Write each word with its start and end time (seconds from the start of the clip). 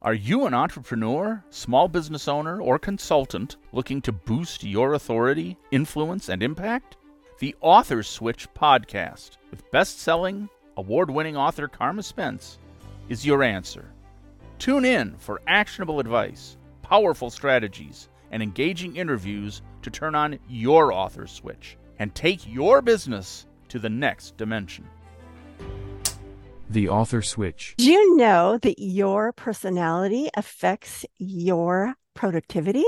Are 0.00 0.14
you 0.14 0.46
an 0.46 0.54
entrepreneur, 0.54 1.42
small 1.50 1.88
business 1.88 2.28
owner, 2.28 2.62
or 2.62 2.78
consultant 2.78 3.56
looking 3.72 4.00
to 4.02 4.12
boost 4.12 4.62
your 4.62 4.94
authority, 4.94 5.56
influence, 5.72 6.28
and 6.28 6.40
impact? 6.40 6.96
The 7.40 7.56
Author 7.60 8.04
Switch 8.04 8.46
podcast 8.54 9.38
with 9.50 9.68
best 9.72 9.98
selling, 9.98 10.48
award 10.76 11.10
winning 11.10 11.36
author 11.36 11.66
Carma 11.66 12.04
Spence 12.04 12.60
is 13.08 13.26
your 13.26 13.42
answer. 13.42 13.90
Tune 14.60 14.84
in 14.84 15.16
for 15.18 15.42
actionable 15.48 15.98
advice, 15.98 16.56
powerful 16.80 17.28
strategies, 17.28 18.08
and 18.30 18.40
engaging 18.40 18.94
interviews 18.94 19.62
to 19.82 19.90
turn 19.90 20.14
on 20.14 20.38
your 20.48 20.92
author 20.92 21.26
switch 21.26 21.76
and 21.98 22.14
take 22.14 22.46
your 22.46 22.82
business 22.82 23.48
to 23.66 23.80
the 23.80 23.90
next 23.90 24.36
dimension. 24.36 24.86
The 26.70 26.88
author 26.88 27.22
switch. 27.22 27.74
Do 27.78 27.90
you 27.90 28.16
know 28.16 28.58
that 28.58 28.78
your 28.78 29.32
personality 29.32 30.28
affects 30.36 31.06
your 31.18 31.94
productivity? 32.14 32.84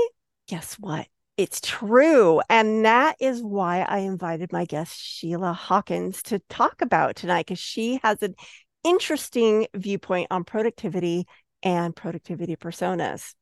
Guess 0.47 0.75
what? 0.75 1.07
It's 1.37 1.59
true. 1.61 2.41
And 2.49 2.85
that 2.85 3.15
is 3.19 3.41
why 3.41 3.81
I 3.81 3.99
invited 3.99 4.51
my 4.51 4.65
guest, 4.65 4.99
Sheila 5.01 5.53
Hawkins, 5.53 6.21
to 6.23 6.39
talk 6.49 6.81
about 6.81 7.15
tonight, 7.15 7.47
because 7.47 7.59
she 7.59 7.99
has 8.03 8.21
an 8.21 8.35
interesting 8.83 9.65
viewpoint 9.73 10.27
on 10.29 10.43
productivity 10.43 11.25
and 11.63 11.95
productivity 11.95 12.55
personas. 12.55 13.33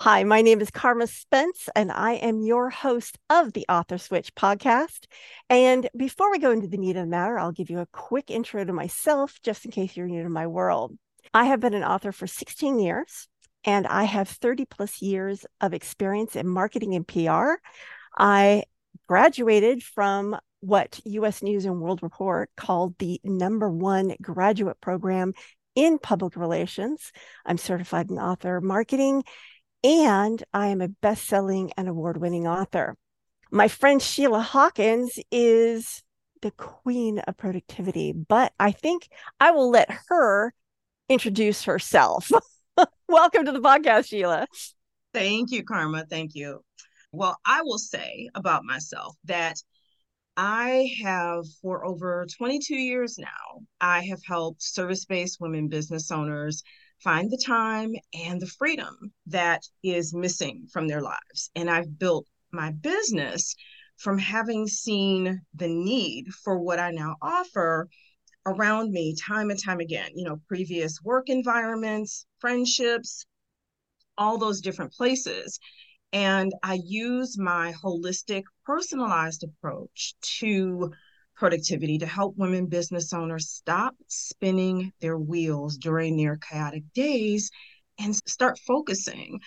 Hi, 0.00 0.24
my 0.24 0.42
name 0.42 0.60
is 0.60 0.70
Carma 0.70 1.06
Spence, 1.06 1.70
and 1.74 1.90
I 1.90 2.12
am 2.12 2.42
your 2.42 2.68
host 2.68 3.16
of 3.30 3.54
the 3.54 3.64
Author 3.66 3.96
Switch 3.96 4.34
podcast. 4.34 5.06
And 5.48 5.88
before 5.96 6.30
we 6.30 6.38
go 6.38 6.50
into 6.50 6.68
the 6.68 6.76
meat 6.76 6.96
of 6.96 7.04
the 7.04 7.06
matter, 7.06 7.38
I'll 7.38 7.50
give 7.50 7.70
you 7.70 7.78
a 7.78 7.86
quick 7.86 8.30
intro 8.30 8.62
to 8.62 8.74
myself, 8.74 9.38
just 9.42 9.64
in 9.64 9.70
case 9.70 9.96
you're 9.96 10.06
new 10.06 10.22
to 10.22 10.28
my 10.28 10.48
world. 10.48 10.94
I 11.32 11.46
have 11.46 11.60
been 11.60 11.72
an 11.72 11.82
author 11.82 12.12
for 12.12 12.26
16 12.26 12.78
years, 12.78 13.26
and 13.64 13.86
I 13.86 14.04
have 14.04 14.28
30 14.28 14.66
plus 14.66 15.00
years 15.00 15.46
of 15.62 15.72
experience 15.72 16.36
in 16.36 16.46
marketing 16.46 16.94
and 16.94 17.08
PR. 17.08 17.54
I 18.18 18.64
graduated 19.08 19.82
from 19.82 20.36
what 20.60 21.00
US 21.06 21.42
News 21.42 21.64
and 21.64 21.80
World 21.80 22.02
Report 22.02 22.50
called 22.54 22.98
the 22.98 23.18
number 23.24 23.70
one 23.70 24.14
graduate 24.20 24.78
program 24.82 25.32
in 25.74 25.98
public 25.98 26.36
relations. 26.36 27.12
I'm 27.46 27.58
certified 27.58 28.10
in 28.10 28.18
author 28.18 28.60
marketing 28.60 29.24
and 29.86 30.42
I 30.52 30.66
am 30.66 30.80
a 30.80 30.88
best 30.88 31.26
selling 31.26 31.70
and 31.76 31.88
award 31.88 32.16
winning 32.16 32.48
author. 32.48 32.96
My 33.52 33.68
friend 33.68 34.02
Sheila 34.02 34.40
Hawkins 34.40 35.16
is 35.30 36.02
the 36.42 36.50
queen 36.50 37.20
of 37.20 37.36
productivity, 37.36 38.10
but 38.10 38.52
I 38.58 38.72
think 38.72 39.06
I 39.38 39.52
will 39.52 39.70
let 39.70 39.88
her 40.08 40.52
introduce 41.08 41.62
herself. 41.62 42.32
Welcome 43.08 43.44
to 43.44 43.52
the 43.52 43.60
podcast, 43.60 44.08
Sheila. 44.08 44.48
Thank 45.14 45.52
you, 45.52 45.62
Carma. 45.62 46.04
Thank 46.10 46.34
you. 46.34 46.64
Well, 47.12 47.38
I 47.46 47.62
will 47.62 47.78
say 47.78 48.28
about 48.34 48.64
myself 48.64 49.14
that 49.26 49.54
I 50.36 50.90
have, 51.04 51.44
for 51.62 51.86
over 51.86 52.26
22 52.36 52.74
years 52.74 53.18
now, 53.18 53.62
I 53.80 54.02
have 54.06 54.20
helped 54.26 54.64
service 54.64 55.04
based 55.04 55.40
women 55.40 55.68
business 55.68 56.10
owners 56.10 56.64
find 57.02 57.30
the 57.30 57.42
time 57.44 57.94
and 58.14 58.40
the 58.40 58.46
freedom 58.46 59.12
that 59.26 59.62
is 59.82 60.14
missing 60.14 60.66
from 60.72 60.88
their 60.88 61.00
lives. 61.00 61.50
And 61.54 61.70
I've 61.70 61.98
built 61.98 62.26
my 62.52 62.72
business 62.72 63.54
from 63.96 64.18
having 64.18 64.66
seen 64.66 65.40
the 65.54 65.68
need 65.68 66.28
for 66.44 66.58
what 66.58 66.78
I 66.78 66.90
now 66.90 67.16
offer 67.22 67.88
around 68.44 68.92
me 68.92 69.14
time 69.16 69.50
and 69.50 69.62
time 69.62 69.80
again, 69.80 70.10
you 70.14 70.24
know, 70.24 70.40
previous 70.48 71.02
work 71.02 71.28
environments, 71.28 72.26
friendships, 72.38 73.26
all 74.16 74.38
those 74.38 74.60
different 74.60 74.92
places. 74.92 75.58
And 76.12 76.52
I 76.62 76.78
use 76.84 77.36
my 77.38 77.74
holistic, 77.82 78.44
personalized 78.64 79.44
approach 79.44 80.14
to 80.38 80.92
productivity 81.36 81.98
to 81.98 82.06
help 82.06 82.36
women 82.36 82.66
business 82.66 83.12
owners 83.12 83.48
stop 83.48 83.94
spinning 84.08 84.92
their 85.00 85.18
wheels 85.18 85.76
during 85.76 86.16
their 86.16 86.36
chaotic 86.36 86.82
days 86.94 87.50
and 87.98 88.14
start 88.26 88.58
focusing 88.58 89.40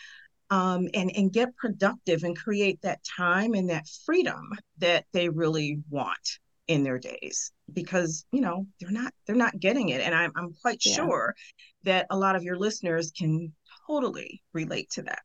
um, 0.51 0.87
and, 0.93 1.11
and 1.15 1.31
get 1.31 1.55
productive 1.55 2.23
and 2.23 2.37
create 2.37 2.81
that 2.81 2.99
time 3.03 3.53
and 3.53 3.69
that 3.69 3.87
freedom 4.05 4.49
that 4.79 5.05
they 5.13 5.29
really 5.29 5.79
want 5.89 6.39
in 6.67 6.83
their 6.83 6.99
days 6.99 7.51
because 7.73 8.25
you 8.31 8.41
know 8.41 8.67
they're 8.79 8.91
not 8.91 9.11
they're 9.25 9.35
not 9.35 9.59
getting 9.59 9.89
it 9.89 10.01
and 10.01 10.13
i'm, 10.13 10.31
I'm 10.35 10.53
quite 10.61 10.79
yeah. 10.85 10.93
sure 10.93 11.35
that 11.81 12.05
a 12.11 12.17
lot 12.17 12.35
of 12.35 12.43
your 12.43 12.57
listeners 12.57 13.11
can 13.11 13.51
totally 13.87 14.43
relate 14.53 14.91
to 14.91 15.01
that 15.01 15.23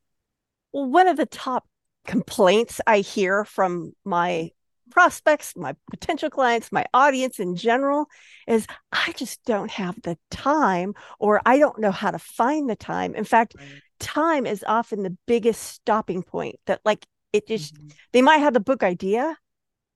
well 0.73 0.87
one 0.87 1.07
of 1.07 1.19
the 1.19 1.27
top 1.27 1.65
complaints 2.07 2.81
i 2.87 3.01
hear 3.01 3.45
from 3.45 3.93
my 4.07 4.49
prospects, 4.91 5.55
my 5.57 5.75
potential 5.91 6.31
clients, 6.31 6.73
my 6.73 6.85
audience 6.95 7.39
in 7.39 7.57
general 7.57 8.07
is 8.47 8.67
I 8.93 9.13
just 9.17 9.45
don't 9.45 9.71
have 9.71 10.01
the 10.03 10.19
time 10.31 10.95
or 11.19 11.41
I 11.45 11.59
don't 11.59 11.79
know 11.79 11.91
how 11.91 12.11
to 12.11 12.19
find 12.19 12.69
the 12.69 12.77
time. 12.77 13.15
In 13.15 13.25
fact, 13.25 13.55
right. 13.59 13.69
time 13.99 14.47
is 14.47 14.65
often 14.67 15.03
the 15.03 15.17
biggest 15.27 15.63
stopping 15.63 16.23
point 16.23 16.57
that 16.67 16.81
like 16.85 17.07
it 17.33 17.49
just 17.49 17.75
mm-hmm. 17.75 17.89
they 18.13 18.23
might 18.23 18.39
have 18.39 18.55
the 18.55 18.61
book 18.61 18.83
idea, 18.83 19.37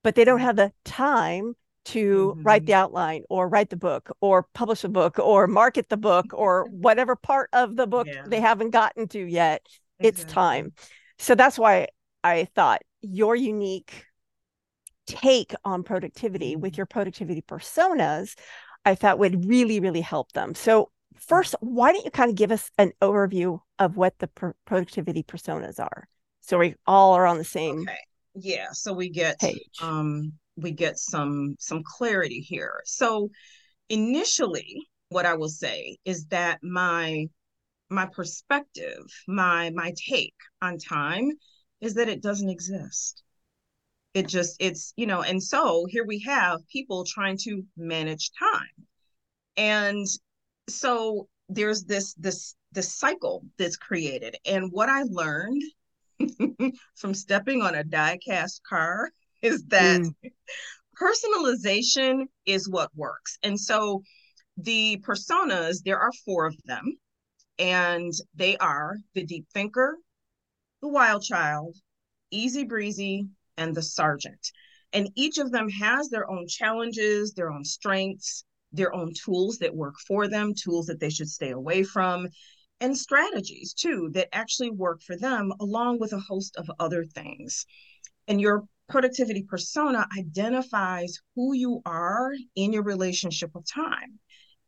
but 0.02 0.14
they 0.14 0.24
don't 0.24 0.40
have 0.40 0.56
the 0.56 0.72
time 0.84 1.54
to 1.86 2.34
mm-hmm. 2.34 2.42
write 2.42 2.66
the 2.66 2.74
outline 2.74 3.22
or 3.30 3.48
write 3.48 3.70
the 3.70 3.76
book 3.76 4.10
or 4.20 4.46
publish 4.54 4.84
a 4.84 4.88
book 4.88 5.18
or 5.18 5.46
market 5.46 5.88
the 5.88 5.96
book 5.96 6.26
or 6.32 6.68
whatever 6.70 7.16
part 7.16 7.48
of 7.52 7.76
the 7.76 7.86
book 7.86 8.06
yeah. 8.06 8.24
they 8.26 8.40
haven't 8.40 8.70
gotten 8.70 9.08
to 9.08 9.18
yet. 9.18 9.62
Exactly. 10.00 10.08
It's 10.08 10.32
time. 10.32 10.72
So 11.18 11.34
that's 11.34 11.58
why 11.58 11.88
I 12.22 12.46
thought 12.54 12.82
your 13.00 13.34
unique 13.36 14.04
take 15.08 15.54
on 15.64 15.82
productivity 15.82 16.54
with 16.54 16.72
mm-hmm. 16.72 16.78
your 16.78 16.86
productivity 16.86 17.42
personas, 17.42 18.34
I 18.84 18.94
thought 18.94 19.18
would 19.18 19.48
really, 19.48 19.80
really 19.80 20.00
help 20.00 20.32
them. 20.32 20.54
So, 20.54 20.90
first, 21.16 21.54
why 21.60 21.92
don't 21.92 22.04
you 22.04 22.10
kind 22.10 22.30
of 22.30 22.36
give 22.36 22.52
us 22.52 22.70
an 22.78 22.92
overview 23.02 23.60
of 23.78 23.96
what 23.96 24.18
the 24.18 24.28
productivity 24.66 25.22
personas 25.22 25.80
are? 25.80 26.08
So 26.40 26.58
we 26.58 26.74
all 26.86 27.12
are 27.14 27.26
on 27.26 27.38
the 27.38 27.44
same. 27.44 27.82
Okay. 27.82 27.98
Yeah. 28.34 28.68
So 28.72 28.92
we 28.92 29.10
get 29.10 29.38
page. 29.40 29.58
um 29.82 30.32
we 30.56 30.70
get 30.70 30.98
some 30.98 31.56
some 31.58 31.82
clarity 31.84 32.40
here. 32.40 32.80
So 32.86 33.30
initially, 33.88 34.88
what 35.08 35.26
I 35.26 35.34
will 35.34 35.48
say 35.48 35.98
is 36.04 36.26
that 36.26 36.60
my 36.62 37.26
my 37.90 38.06
perspective, 38.06 39.04
my 39.26 39.70
my 39.74 39.92
take 40.08 40.34
on 40.62 40.78
time 40.78 41.32
is 41.80 41.94
that 41.94 42.08
it 42.08 42.22
doesn't 42.22 42.48
exist 42.48 43.22
it 44.14 44.26
just 44.26 44.56
it's 44.60 44.92
you 44.96 45.06
know 45.06 45.22
and 45.22 45.42
so 45.42 45.86
here 45.88 46.04
we 46.04 46.20
have 46.20 46.66
people 46.68 47.04
trying 47.04 47.36
to 47.38 47.62
manage 47.76 48.30
time. 48.38 48.86
And 49.56 50.06
so 50.68 51.28
there's 51.48 51.84
this 51.84 52.14
this 52.14 52.54
this 52.72 52.94
cycle 52.94 53.44
that's 53.58 53.76
created. 53.76 54.36
And 54.46 54.70
what 54.72 54.88
i 54.88 55.02
learned 55.04 55.62
from 56.96 57.14
stepping 57.14 57.62
on 57.62 57.74
a 57.74 57.84
die-cast 57.84 58.62
car 58.68 59.10
is 59.42 59.64
that 59.66 60.00
mm. 60.00 60.12
personalization 61.00 62.24
is 62.44 62.68
what 62.68 62.90
works. 62.96 63.38
And 63.42 63.58
so 63.58 64.02
the 64.56 65.02
personas 65.06 65.82
there 65.84 65.98
are 65.98 66.12
four 66.24 66.46
of 66.46 66.56
them. 66.64 66.96
And 67.60 68.12
they 68.36 68.56
are 68.58 68.96
the 69.14 69.24
deep 69.24 69.46
thinker 69.52 69.98
the 70.80 70.88
wild 70.88 71.22
child 71.22 71.76
easy 72.30 72.64
breezy 72.64 73.26
and 73.58 73.74
the 73.74 73.82
sergeant. 73.82 74.50
And 74.94 75.10
each 75.14 75.36
of 75.36 75.52
them 75.52 75.68
has 75.68 76.08
their 76.08 76.30
own 76.30 76.48
challenges, 76.48 77.34
their 77.34 77.50
own 77.50 77.64
strengths, 77.64 78.44
their 78.72 78.94
own 78.94 79.12
tools 79.12 79.58
that 79.58 79.74
work 79.74 79.96
for 80.06 80.28
them, 80.28 80.54
tools 80.54 80.86
that 80.86 81.00
they 81.00 81.10
should 81.10 81.28
stay 81.28 81.50
away 81.50 81.82
from, 81.82 82.28
and 82.80 82.96
strategies 82.96 83.74
too 83.74 84.10
that 84.14 84.34
actually 84.34 84.70
work 84.70 85.02
for 85.02 85.16
them, 85.16 85.52
along 85.60 85.98
with 85.98 86.12
a 86.12 86.18
host 86.18 86.56
of 86.56 86.70
other 86.78 87.04
things. 87.04 87.66
And 88.28 88.40
your 88.40 88.64
productivity 88.88 89.42
persona 89.42 90.06
identifies 90.18 91.18
who 91.34 91.54
you 91.54 91.82
are 91.84 92.32
in 92.54 92.72
your 92.72 92.84
relationship 92.84 93.50
with 93.54 93.70
time. 93.70 94.18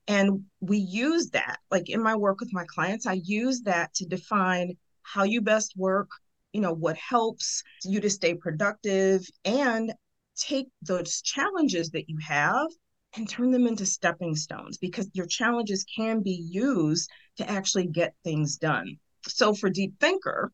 And 0.06 0.44
we 0.60 0.78
use 0.78 1.30
that, 1.30 1.58
like 1.70 1.88
in 1.88 2.02
my 2.02 2.16
work 2.16 2.40
with 2.40 2.52
my 2.52 2.64
clients, 2.66 3.06
I 3.06 3.20
use 3.22 3.62
that 3.62 3.94
to 3.94 4.06
define 4.06 4.76
how 5.02 5.22
you 5.22 5.40
best 5.40 5.74
work, 5.76 6.08
you 6.52 6.60
know 6.60 6.72
what 6.72 6.96
helps 6.96 7.62
you 7.84 8.00
to 8.00 8.10
stay 8.10 8.34
productive 8.34 9.24
and 9.44 9.92
take 10.36 10.68
those 10.82 11.20
challenges 11.22 11.90
that 11.90 12.08
you 12.08 12.18
have 12.26 12.68
and 13.16 13.28
turn 13.28 13.50
them 13.50 13.66
into 13.66 13.84
stepping 13.84 14.34
stones 14.36 14.78
because 14.78 15.10
your 15.12 15.26
challenges 15.26 15.84
can 15.96 16.22
be 16.22 16.48
used 16.50 17.10
to 17.36 17.48
actually 17.48 17.86
get 17.86 18.14
things 18.24 18.56
done 18.56 18.96
so 19.26 19.54
for 19.54 19.68
deep 19.68 19.94
thinker 20.00 20.52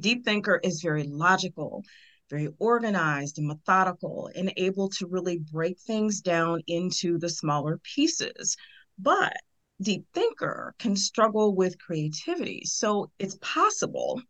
deep 0.00 0.24
thinker 0.24 0.60
is 0.62 0.82
very 0.82 1.04
logical 1.04 1.82
very 2.30 2.48
organized 2.58 3.38
and 3.38 3.46
methodical 3.46 4.30
and 4.34 4.52
able 4.58 4.90
to 4.90 5.06
really 5.06 5.38
break 5.38 5.78
things 5.80 6.20
down 6.20 6.60
into 6.66 7.18
the 7.18 7.28
smaller 7.28 7.78
pieces 7.94 8.56
but 8.98 9.34
deep 9.80 10.04
thinker 10.12 10.74
can 10.78 10.96
struggle 10.96 11.54
with 11.54 11.78
creativity. 11.78 12.62
So 12.64 13.10
it's 13.18 13.38
possible 13.40 14.20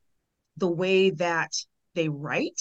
the 0.58 0.70
way 0.70 1.10
that 1.10 1.52
they 1.94 2.08
write, 2.08 2.60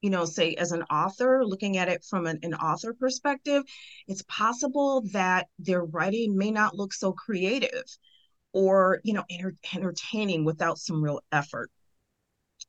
you 0.00 0.10
know, 0.10 0.24
say 0.24 0.54
as 0.54 0.72
an 0.72 0.82
author, 0.84 1.44
looking 1.44 1.76
at 1.78 1.88
it 1.88 2.04
from 2.04 2.26
an, 2.26 2.38
an 2.42 2.54
author 2.54 2.94
perspective, 2.94 3.62
it's 4.06 4.22
possible 4.28 5.02
that 5.12 5.48
their 5.58 5.84
writing 5.84 6.36
may 6.36 6.50
not 6.50 6.76
look 6.76 6.92
so 6.92 7.12
creative 7.12 7.84
or, 8.52 9.00
you 9.04 9.12
know, 9.14 9.24
enter- 9.30 9.56
entertaining 9.74 10.44
without 10.44 10.78
some 10.78 11.02
real 11.02 11.20
effort. 11.32 11.70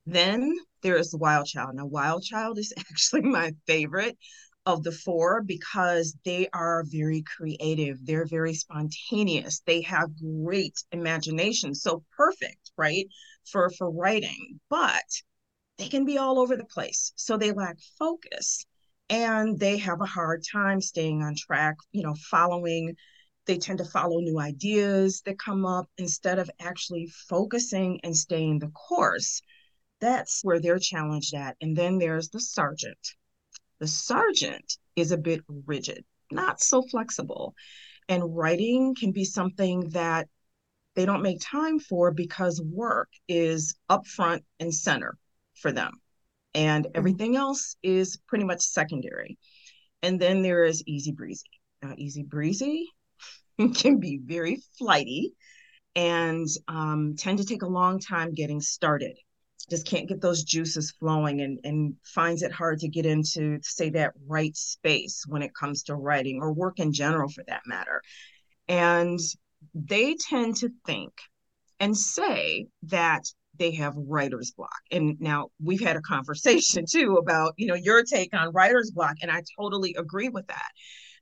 Then 0.07 0.55
there 0.81 0.97
is 0.97 1.11
the 1.11 1.17
wild 1.17 1.47
child. 1.47 1.75
Now, 1.75 1.85
wild 1.85 2.23
child 2.23 2.57
is 2.57 2.73
actually 2.77 3.21
my 3.21 3.53
favorite 3.67 4.17
of 4.65 4.83
the 4.83 4.91
four 4.91 5.43
because 5.43 6.15
they 6.25 6.47
are 6.53 6.83
very 6.87 7.21
creative. 7.21 8.03
They're 8.03 8.25
very 8.25 8.55
spontaneous. 8.55 9.61
They 9.65 9.81
have 9.81 10.17
great 10.19 10.73
imagination. 10.91 11.75
So 11.75 12.03
perfect, 12.17 12.71
right? 12.77 13.07
For 13.51 13.69
for 13.69 13.91
writing. 13.91 14.59
But 14.69 15.03
they 15.77 15.87
can 15.87 16.05
be 16.05 16.17
all 16.17 16.39
over 16.39 16.55
the 16.55 16.65
place. 16.65 17.13
So 17.15 17.37
they 17.37 17.51
lack 17.51 17.77
focus 17.99 18.65
and 19.09 19.59
they 19.59 19.77
have 19.77 20.01
a 20.01 20.05
hard 20.05 20.43
time 20.51 20.81
staying 20.81 21.21
on 21.21 21.35
track, 21.35 21.75
you 21.91 22.03
know, 22.03 22.15
following 22.29 22.95
they 23.45 23.57
tend 23.59 23.77
to 23.77 23.85
follow 23.85 24.19
new 24.19 24.39
ideas 24.39 25.21
that 25.25 25.37
come 25.37 25.65
up 25.67 25.87
instead 25.99 26.39
of 26.39 26.49
actually 26.59 27.07
focusing 27.29 27.99
and 28.03 28.17
staying 28.17 28.59
the 28.59 28.69
course. 28.69 29.41
That's 30.01 30.43
where 30.43 30.59
they're 30.59 30.79
challenged 30.79 31.35
at. 31.35 31.55
And 31.61 31.77
then 31.77 31.99
there's 31.99 32.29
the 32.29 32.39
sergeant 32.39 32.97
the 33.79 33.87
sergeant 33.87 34.77
is 34.95 35.11
a 35.11 35.17
bit 35.17 35.41
rigid, 35.65 36.05
not 36.31 36.61
so 36.61 36.81
flexible. 36.81 37.53
And 38.07 38.35
writing 38.35 38.95
can 38.95 39.11
be 39.11 39.25
something 39.25 39.89
that 39.89 40.29
they 40.95 41.05
don't 41.05 41.21
make 41.21 41.41
time 41.41 41.79
for 41.79 42.11
because 42.11 42.61
work 42.61 43.09
is 43.27 43.75
up 43.89 44.07
front 44.07 44.43
and 44.59 44.73
center 44.73 45.17
for 45.55 45.71
them. 45.71 45.93
And 46.53 46.85
mm-hmm. 46.85 46.97
everything 46.97 47.35
else 47.35 47.75
is 47.83 48.17
pretty 48.27 48.45
much 48.45 48.61
secondary. 48.61 49.37
And 50.01 50.19
then 50.19 50.41
there 50.41 50.63
is 50.63 50.83
easy 50.85 51.11
breezy. 51.11 51.49
Now, 51.81 51.93
easy 51.97 52.23
breezy 52.23 52.87
can 53.75 53.99
be 53.99 54.19
very 54.23 54.61
flighty 54.77 55.33
and 55.95 56.47
um, 56.67 57.15
tend 57.17 57.37
to 57.39 57.45
take 57.45 57.61
a 57.61 57.67
long 57.67 57.99
time 57.99 58.33
getting 58.33 58.61
started 58.61 59.15
just 59.69 59.87
can't 59.87 60.07
get 60.07 60.21
those 60.21 60.43
juices 60.43 60.91
flowing 60.91 61.41
and, 61.41 61.59
and 61.63 61.95
finds 62.03 62.43
it 62.43 62.51
hard 62.51 62.79
to 62.79 62.87
get 62.87 63.05
into 63.05 63.59
say 63.61 63.89
that 63.89 64.13
right 64.27 64.55
space 64.55 65.23
when 65.27 65.41
it 65.41 65.55
comes 65.59 65.83
to 65.83 65.95
writing 65.95 66.39
or 66.41 66.53
work 66.53 66.79
in 66.79 66.93
general 66.93 67.29
for 67.29 67.43
that 67.47 67.61
matter 67.65 68.01
and 68.67 69.19
they 69.73 70.15
tend 70.15 70.55
to 70.57 70.69
think 70.85 71.11
and 71.79 71.97
say 71.97 72.67
that 72.83 73.23
they 73.57 73.71
have 73.71 73.93
writer's 73.95 74.51
block 74.51 74.81
and 74.91 75.17
now 75.19 75.47
we've 75.63 75.81
had 75.81 75.95
a 75.95 76.01
conversation 76.01 76.85
too 76.91 77.15
about 77.15 77.53
you 77.57 77.67
know 77.67 77.75
your 77.75 78.03
take 78.03 78.33
on 78.33 78.51
writer's 78.51 78.91
block 78.91 79.15
and 79.21 79.31
i 79.31 79.41
totally 79.59 79.95
agree 79.97 80.29
with 80.29 80.47
that 80.47 80.69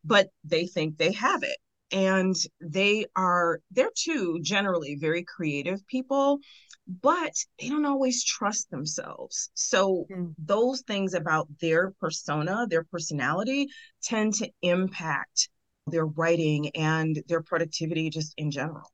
but 0.04 0.28
they 0.44 0.66
think 0.66 0.98
they 0.98 1.12
have 1.12 1.44
it 1.44 1.58
and 1.92 2.36
they 2.60 3.06
are 3.16 3.60
they're 3.72 3.92
too 3.96 4.40
generally 4.42 4.98
very 5.00 5.24
creative 5.24 5.86
people 5.88 6.40
but 6.88 7.34
they 7.60 7.70
don't 7.70 7.86
always 7.86 8.24
trust 8.24 8.70
themselves. 8.70 9.50
So 9.54 10.06
mm. 10.12 10.34
those 10.38 10.82
things 10.82 11.14
about 11.14 11.48
their 11.62 11.92
persona, 12.00 12.68
their 12.70 12.84
personality 12.84 13.68
tend 14.04 14.36
to 14.36 14.50
impact 14.62 15.50
their 15.88 16.06
writing 16.06 16.70
and 16.76 17.22
their 17.28 17.42
productivity 17.42 18.10
just 18.10 18.34
in 18.38 18.52
general. 18.52 18.92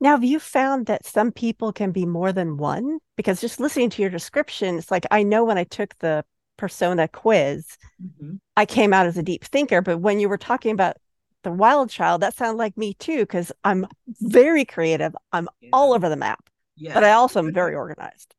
Now, 0.00 0.12
have 0.12 0.24
you 0.24 0.40
found 0.40 0.86
that 0.86 1.04
some 1.04 1.30
people 1.30 1.72
can 1.72 1.92
be 1.92 2.06
more 2.06 2.32
than 2.32 2.56
one? 2.56 2.98
Because 3.16 3.40
just 3.40 3.60
listening 3.60 3.90
to 3.90 4.02
your 4.02 4.10
description, 4.10 4.78
it's 4.78 4.90
like 4.90 5.06
I 5.10 5.22
know 5.22 5.44
when 5.44 5.58
I 5.58 5.64
took 5.64 5.98
the 5.98 6.24
persona 6.56 7.06
quiz, 7.08 7.66
mm-hmm. 8.02 8.36
I 8.56 8.64
came 8.64 8.92
out 8.94 9.06
as 9.06 9.18
a 9.18 9.22
deep 9.22 9.44
thinker. 9.44 9.82
But 9.82 9.98
when 9.98 10.18
you 10.18 10.28
were 10.28 10.38
talking 10.38 10.72
about 10.72 10.96
the 11.42 11.50
wild 11.50 11.90
child, 11.90 12.22
that 12.22 12.36
sounded 12.36 12.58
like 12.58 12.76
me 12.78 12.94
too, 12.94 13.20
because 13.20 13.52
I'm 13.62 13.86
very 14.20 14.64
creative. 14.64 15.14
I'm 15.32 15.48
yeah. 15.60 15.70
all 15.72 15.92
over 15.92 16.08
the 16.08 16.16
map. 16.16 16.48
Yeah. 16.76 16.94
But 16.94 17.04
I 17.04 17.12
also 17.12 17.40
am 17.40 17.52
very 17.52 17.74
organized. 17.74 18.34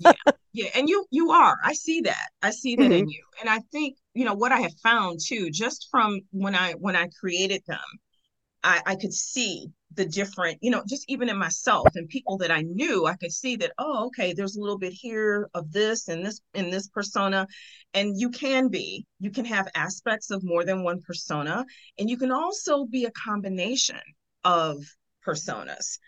yeah. 0.00 0.12
Yeah. 0.54 0.70
And 0.74 0.88
you 0.88 1.04
you 1.10 1.30
are. 1.30 1.56
I 1.62 1.74
see 1.74 2.00
that. 2.00 2.30
I 2.42 2.50
see 2.50 2.74
that 2.74 2.82
mm-hmm. 2.82 2.92
in 2.92 3.08
you. 3.08 3.22
And 3.38 3.48
I 3.48 3.60
think, 3.70 3.96
you 4.18 4.24
know, 4.24 4.34
what 4.34 4.50
I 4.50 4.60
have 4.62 4.74
found 4.82 5.20
too, 5.24 5.48
just 5.48 5.86
from 5.92 6.20
when 6.32 6.56
I 6.56 6.72
when 6.72 6.96
I 6.96 7.06
created 7.20 7.62
them, 7.68 7.78
I, 8.64 8.82
I 8.84 8.96
could 8.96 9.14
see 9.14 9.68
the 9.94 10.04
different, 10.04 10.58
you 10.60 10.72
know, 10.72 10.82
just 10.88 11.04
even 11.08 11.28
in 11.28 11.38
myself 11.38 11.86
and 11.94 12.08
people 12.08 12.36
that 12.38 12.50
I 12.50 12.62
knew, 12.62 13.06
I 13.06 13.14
could 13.14 13.30
see 13.32 13.54
that, 13.56 13.72
oh, 13.78 14.06
okay, 14.06 14.32
there's 14.32 14.56
a 14.56 14.60
little 14.60 14.76
bit 14.76 14.92
here 14.92 15.48
of 15.54 15.70
this 15.70 16.08
and 16.08 16.26
this 16.26 16.40
in 16.52 16.68
this 16.68 16.88
persona. 16.88 17.46
And 17.94 18.18
you 18.18 18.30
can 18.30 18.66
be, 18.66 19.06
you 19.20 19.30
can 19.30 19.44
have 19.44 19.68
aspects 19.76 20.32
of 20.32 20.42
more 20.42 20.64
than 20.64 20.82
one 20.82 21.00
persona. 21.00 21.64
And 21.96 22.10
you 22.10 22.16
can 22.16 22.32
also 22.32 22.86
be 22.86 23.04
a 23.04 23.12
combination 23.12 24.00
of 24.42 24.78
personas 25.24 25.98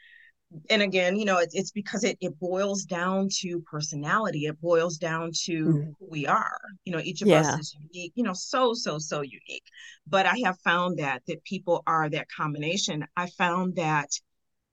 and 0.68 0.82
again, 0.82 1.16
you 1.16 1.24
know, 1.24 1.38
it's, 1.38 1.54
it's 1.54 1.70
because 1.70 2.02
it, 2.02 2.18
it 2.20 2.38
boils 2.40 2.82
down 2.84 3.28
to 3.40 3.60
personality. 3.60 4.46
It 4.46 4.60
boils 4.60 4.98
down 4.98 5.30
to 5.44 5.64
mm. 5.64 5.94
who 5.98 6.08
we 6.10 6.26
are. 6.26 6.58
You 6.84 6.92
know, 6.92 7.00
each 7.00 7.22
of 7.22 7.28
yeah. 7.28 7.40
us 7.40 7.58
is 7.60 7.76
unique, 7.92 8.12
you 8.16 8.24
know, 8.24 8.32
so, 8.32 8.74
so, 8.74 8.98
so 8.98 9.20
unique. 9.20 9.64
But 10.06 10.26
I 10.26 10.38
have 10.44 10.58
found 10.60 10.98
that, 10.98 11.22
that 11.28 11.44
people 11.44 11.82
are 11.86 12.08
that 12.08 12.26
combination. 12.36 13.06
I 13.16 13.28
found 13.38 13.76
that 13.76 14.08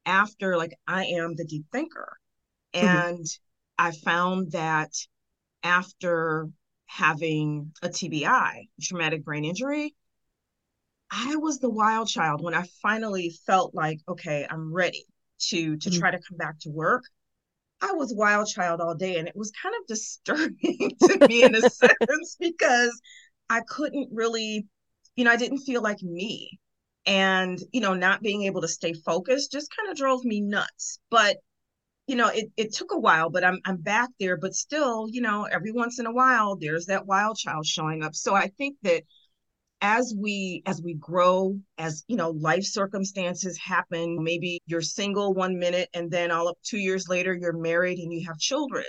after, 0.06 0.58
like, 0.58 0.74
I 0.88 1.06
am 1.06 1.36
the 1.36 1.46
deep 1.46 1.66
thinker. 1.72 2.18
Mm-hmm. 2.74 2.88
And 2.88 3.26
mm 3.26 3.40
I 3.80 3.92
found 3.92 4.54
that 4.54 4.90
after 5.62 6.50
having 6.88 7.74
a 7.84 7.90
TBI, 7.90 8.64
traumatic 8.82 9.24
brain 9.24 9.46
injury, 9.46 9.94
I 11.12 11.36
was 11.36 11.60
the 11.60 11.70
wild 11.70 12.08
child 12.08 12.44
when 12.44 12.56
I 12.56 12.64
finally 12.82 13.38
felt 13.46 13.76
like, 13.76 14.00
okay, 14.10 14.48
I'm 14.50 14.74
ready 14.74 15.06
to 15.40 15.78
to 15.78 15.90
mm-hmm. 15.90 16.00
try 16.00 16.12
to 16.12 16.20
come 16.28 16.38
back 16.38 16.60
to 16.60 16.70
work 16.70 17.04
i 17.82 17.92
was 17.92 18.14
wild 18.14 18.48
child 18.48 18.82
all 18.82 18.96
day 18.96 19.18
and 19.18 19.28
it 19.28 19.36
was 19.36 19.52
kind 19.62 19.76
of 19.80 19.88
disturbing 19.88 20.92
to 21.02 21.28
me 21.28 21.44
in 21.44 21.56
a 21.56 21.62
sense 21.70 22.38
because 22.40 23.00
i 23.50 23.62
couldn't 23.68 24.10
really 24.12 24.66
you 25.16 25.24
know 25.24 25.32
i 25.32 25.38
didn't 25.38 25.60
feel 25.60 25.82
like 25.82 26.02
me. 26.02 26.60
And 27.06 27.58
you 27.72 27.80
know 27.80 27.94
not 27.94 28.22
being 28.22 28.44
able 28.44 28.62
to 28.62 28.68
stay 28.68 28.92
focused 28.92 29.54
just 29.54 29.74
kind 29.74 29.90
of 29.90 29.96
drove 29.96 30.26
me 30.26 30.42
nuts. 30.42 31.00
But 31.10 31.38
you 32.06 32.18
know 32.18 32.28
it, 32.28 32.52
it 32.58 32.74
took 32.74 32.92
a 32.92 33.00
while 33.00 33.30
but 33.30 33.46
I'm, 33.46 33.60
I'm 33.66 33.78
back 33.78 34.10
there 34.20 34.36
but 34.38 34.54
still 34.54 35.08
you 35.10 35.22
know 35.22 35.46
every 35.46 35.72
once 35.72 36.00
in 36.00 36.06
a 36.06 36.12
while 36.12 36.58
there's 36.58 36.88
that 36.88 37.06
wild 37.06 37.38
child 37.38 37.66
showing 37.66 38.04
up. 38.04 38.14
So 38.16 38.36
i 38.36 38.48
think 38.58 38.76
that 38.84 39.04
as 39.82 40.14
we 40.18 40.64
as 40.66 40.82
we 40.82 40.96
grow 40.96 41.60
as 41.78 42.04
you 42.08 42.16
know 42.16 42.32
life 42.32 42.64
circumstances 42.64 43.58
happen 43.60 44.24
maybe 44.24 44.60
you're 44.66 44.82
single 44.82 45.34
one 45.34 45.60
minute 45.60 45.88
and 45.94 46.10
then 46.10 46.32
all 46.32 46.48
up 46.48 46.58
two 46.64 46.80
years 46.80 47.08
later 47.08 47.34
you're 47.34 47.58
married 47.58 48.00
and 48.00 48.12
you 48.12 48.26
have 48.26 48.38
children 48.40 48.86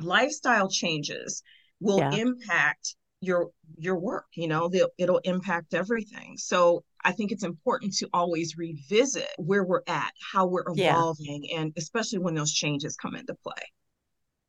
lifestyle 0.00 0.68
changes 0.68 1.42
will 1.80 1.98
yeah. 1.98 2.10
impact 2.12 2.96
your 3.20 3.50
your 3.78 3.96
work 3.96 4.26
you 4.34 4.48
know 4.48 4.70
it'll 4.98 5.20
impact 5.24 5.74
everything 5.74 6.34
so 6.36 6.82
i 7.04 7.12
think 7.12 7.30
it's 7.30 7.44
important 7.44 7.94
to 7.94 8.08
always 8.12 8.56
revisit 8.56 9.28
where 9.38 9.64
we're 9.64 9.82
at 9.86 10.12
how 10.32 10.44
we're 10.44 10.64
evolving 10.66 11.44
yeah. 11.44 11.60
and 11.60 11.72
especially 11.76 12.18
when 12.18 12.34
those 12.34 12.52
changes 12.52 12.96
come 12.96 13.14
into 13.14 13.34
play 13.42 13.62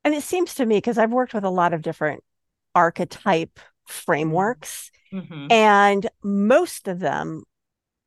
and 0.03 0.15
it 0.15 0.23
seems 0.23 0.55
to 0.55 0.65
me 0.65 0.77
because 0.77 0.97
i've 0.97 1.11
worked 1.11 1.35
with 1.35 1.43
a 1.43 1.49
lot 1.49 1.73
of 1.73 1.83
different 1.83 2.23
archetype 2.73 3.59
frameworks 3.87 4.91
Mm-hmm. 5.15 5.47
And 5.51 6.09
most 6.23 6.87
of 6.87 6.99
them 6.99 7.43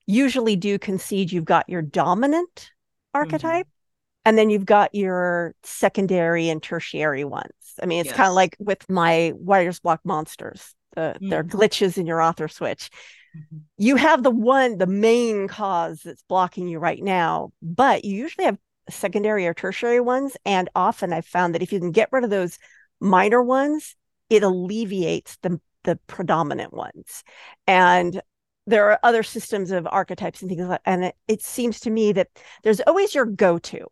usually 0.07 0.57
do 0.57 0.79
concede 0.79 1.33
you've 1.33 1.45
got 1.45 1.69
your 1.69 1.83
dominant 1.83 2.71
archetype 3.15 3.67
mm-hmm. 3.67 4.29
and 4.29 4.39
then 4.39 4.51
you've 4.51 4.67
got 4.67 4.95
your 4.95 5.55
secondary 5.63 6.49
and 6.49 6.63
tertiary 6.63 7.25
ones. 7.25 7.53
I 7.83 7.87
mean, 7.87 8.01
it's 8.01 8.09
yes. 8.09 8.17
kind 8.17 8.29
of 8.29 8.35
like 8.35 8.57
with 8.59 8.89
my 8.89 9.33
writer's 9.41 9.81
block 9.81 10.01
monsters, 10.05 10.75
the, 10.95 11.01
mm-hmm. 11.01 11.29
their 11.29 11.45
glitches 11.45 11.97
in 11.97 12.07
your 12.07 12.21
author 12.21 12.49
switch. 12.49 12.91
Mm-hmm. 13.37 13.59
You 13.79 13.97
have 13.97 14.23
the 14.23 14.31
one, 14.31 14.79
the 14.79 14.87
main 14.87 15.49
cause 15.49 16.03
that's 16.05 16.25
blocking 16.29 16.69
you 16.69 16.79
right 16.79 17.03
now, 17.03 17.53
but 17.63 18.05
you 18.05 18.17
usually 18.17 18.47
have 18.47 18.59
secondary 18.91 19.47
or 19.47 19.55
tertiary 19.55 20.01
ones. 20.01 20.37
And 20.45 20.69
often 20.75 21.13
I've 21.13 21.27
found 21.27 21.55
that 21.55 21.63
if 21.63 21.73
you 21.73 21.79
can 21.79 21.93
get 21.93 22.09
rid 22.13 22.25
of 22.25 22.31
those 22.31 22.59
minor 23.01 23.43
ones, 23.43 23.95
it 24.31 24.43
alleviates 24.43 25.37
the 25.43 25.61
the 25.85 25.97
predominant 26.07 26.73
ones. 26.73 27.25
And 27.67 28.21
there 28.67 28.91
are 28.91 29.01
other 29.03 29.23
systems 29.23 29.71
of 29.71 29.89
archetypes 29.91 30.43
and 30.43 30.51
things 30.51 30.63
like 30.63 30.81
and 30.85 31.07
it, 31.07 31.15
it 31.27 31.43
seems 31.43 31.81
to 31.81 31.91
me 31.91 32.13
that 32.13 32.29
there's 32.63 32.81
always 32.81 33.15
your 33.15 33.25
go-to. 33.25 33.87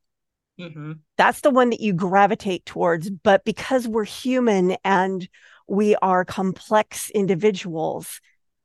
Mm-hmm. 0.61 0.93
That's 1.17 1.41
the 1.41 1.51
one 1.51 1.71
that 1.71 1.81
you 1.81 1.93
gravitate 1.93 2.65
towards. 2.67 3.11
But 3.11 3.45
because 3.45 3.89
we're 3.89 4.05
human 4.05 4.77
and 4.85 5.29
we 5.67 5.97
are 5.97 6.25
complex 6.25 7.11
individuals, 7.11 8.21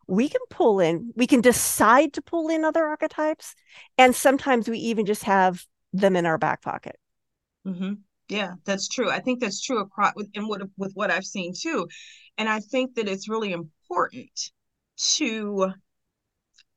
we 0.08 0.30
can 0.30 0.42
pull 0.50 0.80
in, 0.80 1.14
we 1.16 1.28
can 1.28 1.42
decide 1.42 2.14
to 2.14 2.22
pull 2.22 2.50
in 2.50 2.66
other 2.66 2.86
archetypes. 2.86 3.56
And 3.98 4.16
sometimes 4.16 4.68
we 4.68 4.78
even 4.80 5.06
just 5.06 5.24
have 5.24 5.66
them 5.94 6.16
in 6.16 6.26
our 6.26 6.38
back 6.38 6.62
pocket. 6.62 6.98
Mm-hmm. 7.66 7.94
Yeah, 8.32 8.54
that's 8.64 8.88
true. 8.88 9.12
I 9.12 9.20
think 9.20 9.42
that's 9.42 9.62
true 9.62 9.80
across 9.80 10.14
with 10.16 10.30
and 10.36 10.48
what 10.48 10.62
with 10.78 10.94
what 10.94 11.12
I've 11.12 11.26
seen 11.26 11.52
too. 11.54 11.90
And 12.38 12.48
I 12.48 12.62
think 12.62 12.96
that 12.96 13.10
it's 13.10 13.28
really 13.28 13.52
important 13.52 14.52
to 15.18 15.74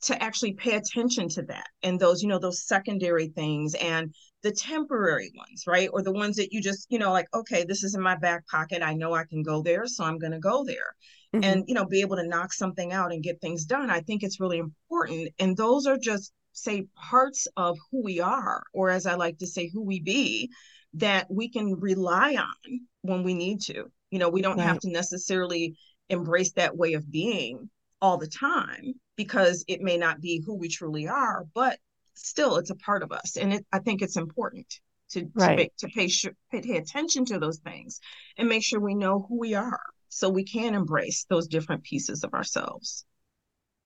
to 0.03 0.21
actually 0.21 0.53
pay 0.55 0.75
attention 0.75 1.29
to 1.29 1.43
that 1.43 1.69
and 1.85 2.01
those 2.01 2.23
you 2.23 2.29
know 2.29 2.41
those 2.41 2.67
secondary 2.67 3.29
things 3.29 3.75
and 3.77 4.13
the 4.43 4.51
temporary 4.51 5.31
ones 5.37 5.63
right 5.67 5.89
or 5.93 6.03
the 6.03 6.13
ones 6.13 6.37
that 6.37 6.53
you 6.53 6.61
just 6.61 6.87
you 6.91 6.99
know 6.99 7.13
like 7.13 7.27
okay 7.33 7.65
this 7.65 7.85
is 7.85 7.95
in 7.95 8.03
my 8.03 8.17
back 8.17 8.47
pocket 8.49 8.83
i 8.83 8.93
know 8.93 9.15
i 9.15 9.25
can 9.25 9.43
go 9.43 9.63
there 9.63 9.87
so 9.87 10.05
i'm 10.05 10.19
going 10.19 10.33
to 10.33 10.39
go 10.39 10.63
there 10.65 10.95
mm-hmm. 11.35 11.45
and 11.45 11.65
you 11.69 11.75
know 11.75 11.87
be 11.87 12.03
able 12.03 12.17
to 12.17 12.27
knock 12.27 12.53
something 12.53 12.93
out 12.93 13.13
and 13.13 13.23
get 13.23 13.41
things 13.41 13.65
done 13.65 13.89
i 13.89 14.01
think 14.01 14.23
it's 14.23 14.41
really 14.41 14.59
important 14.59 15.29
and 15.39 15.57
those 15.57 15.87
are 15.87 15.97
just 15.97 16.33
say 16.53 16.87
parts 16.95 17.47
of 17.57 17.79
who 17.91 18.03
we 18.03 18.21
are 18.21 18.63
or 18.75 18.91
as 18.91 19.07
i 19.07 19.15
like 19.15 19.39
to 19.39 19.47
say 19.47 19.71
who 19.73 19.83
we 19.83 20.01
be 20.01 20.51
that 20.95 21.27
we 21.31 21.49
can 21.49 21.79
rely 21.81 22.35
on 22.35 22.81
when 23.03 23.23
we 23.23 23.35
need 23.35 23.61
to 23.61 23.91
you 24.11 24.19
know 24.19 24.29
we 24.29 24.43
don't 24.43 24.59
right. 24.59 24.67
have 24.67 24.79
to 24.79 24.91
necessarily 24.91 25.77
embrace 26.09 26.53
that 26.53 26.77
way 26.77 26.95
of 26.95 27.11
being 27.11 27.69
all 28.01 28.19
the 28.19 28.29
time 28.29 28.95
because 29.17 29.65
it 29.69 29.81
may 29.81 29.97
not 29.97 30.21
be 30.21 30.43
who 30.45 30.55
we 30.55 30.69
truly 30.69 31.09
are, 31.09 31.47
but 31.55 31.79
still 32.15 32.57
it's 32.57 32.71
a 32.71 32.77
part 32.77 33.03
of 33.03 33.13
us. 33.13 33.37
And 33.37 33.55
it, 33.55 33.67
I 33.73 33.79
think 33.79 34.03
it's 34.03 34.17
important 34.17 34.67
to, 35.11 35.29
right. 35.35 35.73
to, 35.79 35.87
to 35.87 35.95
pay, 35.95 36.11
pay 36.61 36.77
attention 36.77 37.25
to 37.27 37.39
those 37.39 37.59
things 37.59 38.01
and 38.37 38.49
make 38.49 38.63
sure 38.63 38.81
we 38.81 38.95
know 38.95 39.25
who 39.29 39.39
we 39.39 39.55
are 39.55 39.81
so 40.09 40.29
we 40.29 40.45
can 40.45 40.75
embrace 40.75 41.27
those 41.29 41.49
different 41.49 41.83
pieces 41.83 42.25
of 42.25 42.35
ourselves. 42.35 43.05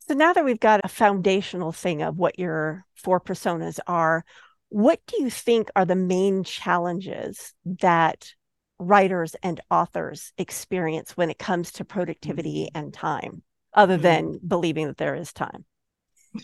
So 0.09 0.15
now 0.15 0.33
that 0.33 0.45
we've 0.45 0.61
got 0.61 0.81
a 0.85 0.89
foundational 0.89 1.73
thing 1.73 2.03
of 2.03 2.19
what 2.19 2.39
your 2.39 2.85
four 2.95 3.21
personas 3.21 3.79
are, 3.87 4.25
what 4.71 5.01
do 5.07 5.23
you 5.23 5.31
think 5.31 5.71
are 5.77 5.85
the 5.85 5.97
main 5.97 6.45
challenges 6.45 7.55
that 7.65 8.33
writers 8.79 9.35
and 9.43 9.61
authors 9.71 10.33
experience 10.39 11.17
when 11.17 11.31
it 11.31 11.39
comes 11.39 11.73
to 11.73 11.85
productivity 11.85 12.69
and 12.75 12.93
time? 12.93 13.43
other 13.75 13.95
mm-hmm. 13.95 14.03
than 14.03 14.41
believing 14.47 14.87
that 14.89 14.97
there 14.97 15.15
is 15.15 15.33
time. 15.33 15.65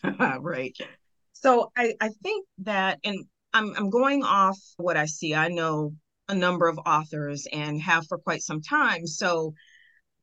right. 0.41 0.77
So 1.33 1.73
I, 1.77 1.95
I 2.01 2.11
think 2.23 2.47
that, 2.59 3.01
and 3.05 3.25
I'm, 3.53 3.75
I'm 3.77 3.91
going 3.91 4.23
off 4.23 4.59
what 4.77 4.97
I 4.97 5.07
see. 5.07 5.35
I 5.35 5.49
know 5.49 5.95
a 6.29 6.35
number 6.35 6.69
of 6.69 6.79
authors 6.87 7.47
and 7.53 7.81
have 7.83 8.07
for 8.07 8.19
quite 8.19 8.43
some 8.43 8.63
time. 8.63 9.07
So 9.07 9.55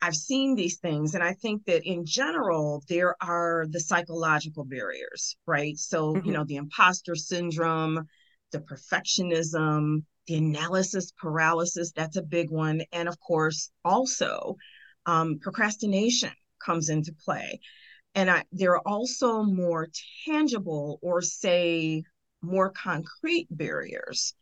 I've 0.02 0.16
seen 0.16 0.56
these 0.56 0.78
things, 0.80 1.14
and 1.14 1.24
I 1.24 1.34
think 1.34 1.66
that 1.66 1.84
in 1.84 2.06
general, 2.06 2.84
there 2.90 3.16
are 3.22 3.66
the 3.70 3.80
psychological 3.80 4.66
barriers, 4.66 5.36
right? 5.46 5.78
So, 5.78 6.14
mm-hmm. 6.14 6.26
you 6.26 6.34
know, 6.34 6.44
the 6.44 6.56
imposter 6.56 7.16
syndrome, 7.16 8.08
the 8.52 8.60
perfectionism, 8.60 10.04
the 10.28 10.36
analysis 10.36 11.12
paralysis, 11.20 11.92
that's 11.92 12.18
a 12.18 12.24
big 12.24 12.50
one. 12.50 12.82
And 12.92 13.08
of 13.08 13.20
course, 13.20 13.70
also 13.86 14.56
um, 15.06 15.40
procrastination 15.40 16.32
comes 16.64 16.90
into 16.90 17.14
play. 17.14 17.60
And 18.16 18.30
I, 18.30 18.44
there 18.52 18.74
are 18.74 18.88
also 18.88 19.44
more 19.44 19.88
tangible 20.26 21.00
or 21.02 21.22
say 21.22 22.04
more 22.42 22.72
concrete 22.72 23.48
barriers. 23.50 24.34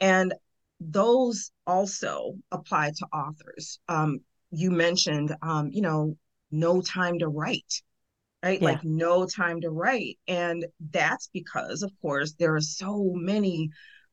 And 0.00 0.34
those 0.80 1.50
also 1.66 2.34
apply 2.52 2.90
to 2.98 3.06
authors. 3.12 3.78
Um, 3.88 4.20
you 4.50 4.70
mentioned, 4.70 5.34
um, 5.42 5.70
you 5.72 5.82
know, 5.82 6.16
no 6.50 6.80
time 6.80 7.18
to 7.18 7.28
write, 7.28 7.82
right? 8.42 8.60
Yeah. 8.60 8.68
Like 8.68 8.84
no 8.84 9.26
time 9.26 9.60
to 9.62 9.70
write. 9.70 10.18
And 10.28 10.64
that's 10.92 11.28
because, 11.32 11.82
of 11.82 11.92
course, 12.00 12.34
there 12.38 12.54
are 12.54 12.60
so 12.60 13.12
many 13.14 13.70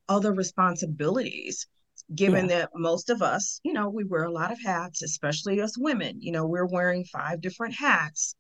other 0.09 0.33
responsibilities 0.33 1.67
given 2.13 2.49
yeah. 2.49 2.57
that 2.57 2.69
most 2.75 3.09
of 3.09 3.21
us, 3.21 3.59
you 3.63 3.73
know, 3.73 3.89
we 3.89 4.03
wear 4.03 4.23
a 4.23 4.31
lot 4.31 4.51
of 4.51 4.61
hats, 4.61 5.01
especially 5.01 5.61
us 5.61 5.77
women, 5.77 6.21
you 6.21 6.31
know, 6.31 6.45
we're 6.45 6.65
wearing 6.65 7.05
five 7.05 7.41
different 7.41 7.75
hats 7.75 8.35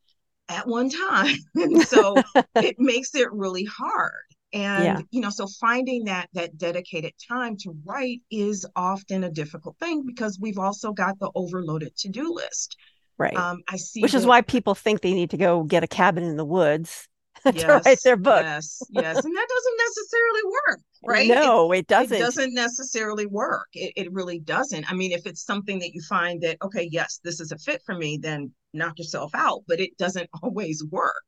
at 0.49 0.67
one 0.67 0.89
time. 0.89 1.37
and 1.55 1.81
so 1.87 2.15
it 2.55 2.75
makes 2.79 3.15
it 3.15 3.31
really 3.31 3.65
hard. 3.65 4.25
And 4.53 4.83
yeah. 4.83 4.99
you 5.09 5.19
know, 5.19 5.31
so 5.31 5.47
finding 5.59 6.05
that 6.05 6.29
that 6.33 6.57
dedicated 6.57 7.13
time 7.27 7.57
to 7.57 7.75
write 7.83 8.21
is 8.29 8.65
often 8.75 9.23
a 9.23 9.29
difficult 9.29 9.77
thing 9.79 10.03
because 10.05 10.37
we've 10.39 10.59
also 10.59 10.93
got 10.93 11.17
the 11.19 11.31
overloaded 11.33 11.95
to-do 11.97 12.31
list. 12.31 12.77
Right. 13.17 13.35
Um, 13.35 13.61
I 13.67 13.77
see 13.77 14.01
Which 14.01 14.11
that- 14.11 14.19
is 14.19 14.25
why 14.25 14.41
people 14.41 14.75
think 14.75 15.01
they 15.01 15.13
need 15.13 15.31
to 15.31 15.37
go 15.37 15.63
get 15.63 15.83
a 15.83 15.87
cabin 15.87 16.23
in 16.23 16.37
the 16.37 16.45
woods 16.45 17.07
yes, 17.45 17.55
to 17.63 17.81
write 17.83 17.99
their 18.03 18.15
book. 18.15 18.43
Yes, 18.43 18.81
yes. 18.91 19.25
And 19.25 19.35
that 19.35 19.47
doesn't 19.49 19.77
necessarily 19.77 20.41
work, 20.67 20.79
right? 21.05 21.27
No, 21.27 21.71
it, 21.71 21.79
it 21.79 21.87
doesn't. 21.87 22.17
It 22.17 22.19
doesn't 22.19 22.53
necessarily 22.53 23.25
work. 23.25 23.67
It, 23.73 23.93
it 23.95 24.13
really 24.13 24.39
doesn't. 24.39 24.89
I 24.89 24.93
mean, 24.93 25.11
if 25.11 25.25
it's 25.25 25.43
something 25.43 25.79
that 25.79 25.93
you 25.93 26.01
find 26.07 26.41
that, 26.41 26.57
okay, 26.63 26.87
yes, 26.91 27.19
this 27.23 27.39
is 27.39 27.51
a 27.51 27.57
fit 27.57 27.81
for 27.85 27.95
me, 27.95 28.17
then 28.21 28.51
knock 28.73 28.99
yourself 28.99 29.31
out, 29.33 29.61
but 29.67 29.79
it 29.79 29.97
doesn't 29.97 30.29
always 30.43 30.83
work. 30.91 31.23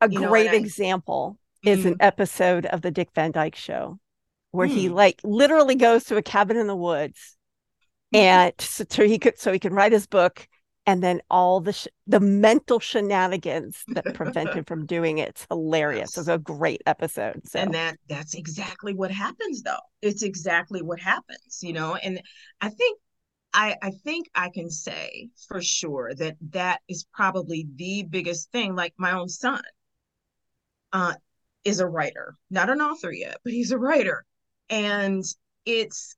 A 0.00 0.10
you 0.10 0.26
great 0.26 0.50
know, 0.50 0.58
example 0.58 1.38
I, 1.64 1.70
is 1.70 1.80
mm-hmm. 1.80 1.88
an 1.88 1.96
episode 2.00 2.66
of 2.66 2.82
the 2.82 2.90
Dick 2.90 3.10
Van 3.14 3.32
Dyke 3.32 3.56
show 3.56 3.98
where 4.50 4.68
mm. 4.68 4.72
he 4.72 4.88
like 4.88 5.20
literally 5.24 5.74
goes 5.74 6.04
to 6.04 6.16
a 6.16 6.22
cabin 6.22 6.56
in 6.56 6.66
the 6.66 6.76
woods 6.76 7.36
mm-hmm. 8.14 8.24
and 8.24 8.52
so 8.58 9.06
he 9.06 9.18
could 9.18 9.38
so 9.38 9.52
he 9.52 9.58
can 9.58 9.72
write 9.72 9.92
his 9.92 10.06
book 10.06 10.46
and 10.86 11.02
then 11.02 11.20
all 11.30 11.60
the 11.60 11.72
sh- 11.72 11.88
the 12.06 12.20
mental 12.20 12.80
shenanigans 12.80 13.84
that 13.88 14.14
prevent 14.14 14.52
him 14.52 14.64
from 14.64 14.86
doing 14.86 15.18
it. 15.18 15.30
It's 15.30 15.46
hilarious. 15.48 16.18
It's 16.18 16.28
a 16.28 16.38
great 16.38 16.82
episode. 16.86 17.40
So. 17.46 17.60
And 17.60 17.74
that 17.74 17.98
that's 18.08 18.34
exactly 18.34 18.94
what 18.94 19.10
happens 19.10 19.62
though. 19.62 19.76
It's 20.00 20.22
exactly 20.22 20.82
what 20.82 21.00
happens, 21.00 21.60
you 21.62 21.72
know. 21.72 21.94
And 21.94 22.20
I 22.60 22.70
think 22.70 22.98
I 23.54 23.76
I 23.80 23.90
think 23.90 24.28
I 24.34 24.48
can 24.48 24.70
say 24.70 25.28
for 25.46 25.62
sure 25.62 26.14
that 26.14 26.36
that 26.50 26.80
is 26.88 27.06
probably 27.12 27.66
the 27.76 28.02
biggest 28.02 28.50
thing. 28.50 28.74
Like 28.74 28.94
my 28.96 29.12
own 29.12 29.28
son 29.28 29.62
uh 30.92 31.14
is 31.64 31.80
a 31.80 31.86
writer, 31.86 32.34
not 32.50 32.70
an 32.70 32.80
author 32.80 33.12
yet, 33.12 33.38
but 33.44 33.52
he's 33.52 33.70
a 33.70 33.78
writer. 33.78 34.24
And 34.68 35.22
it's 35.64 36.16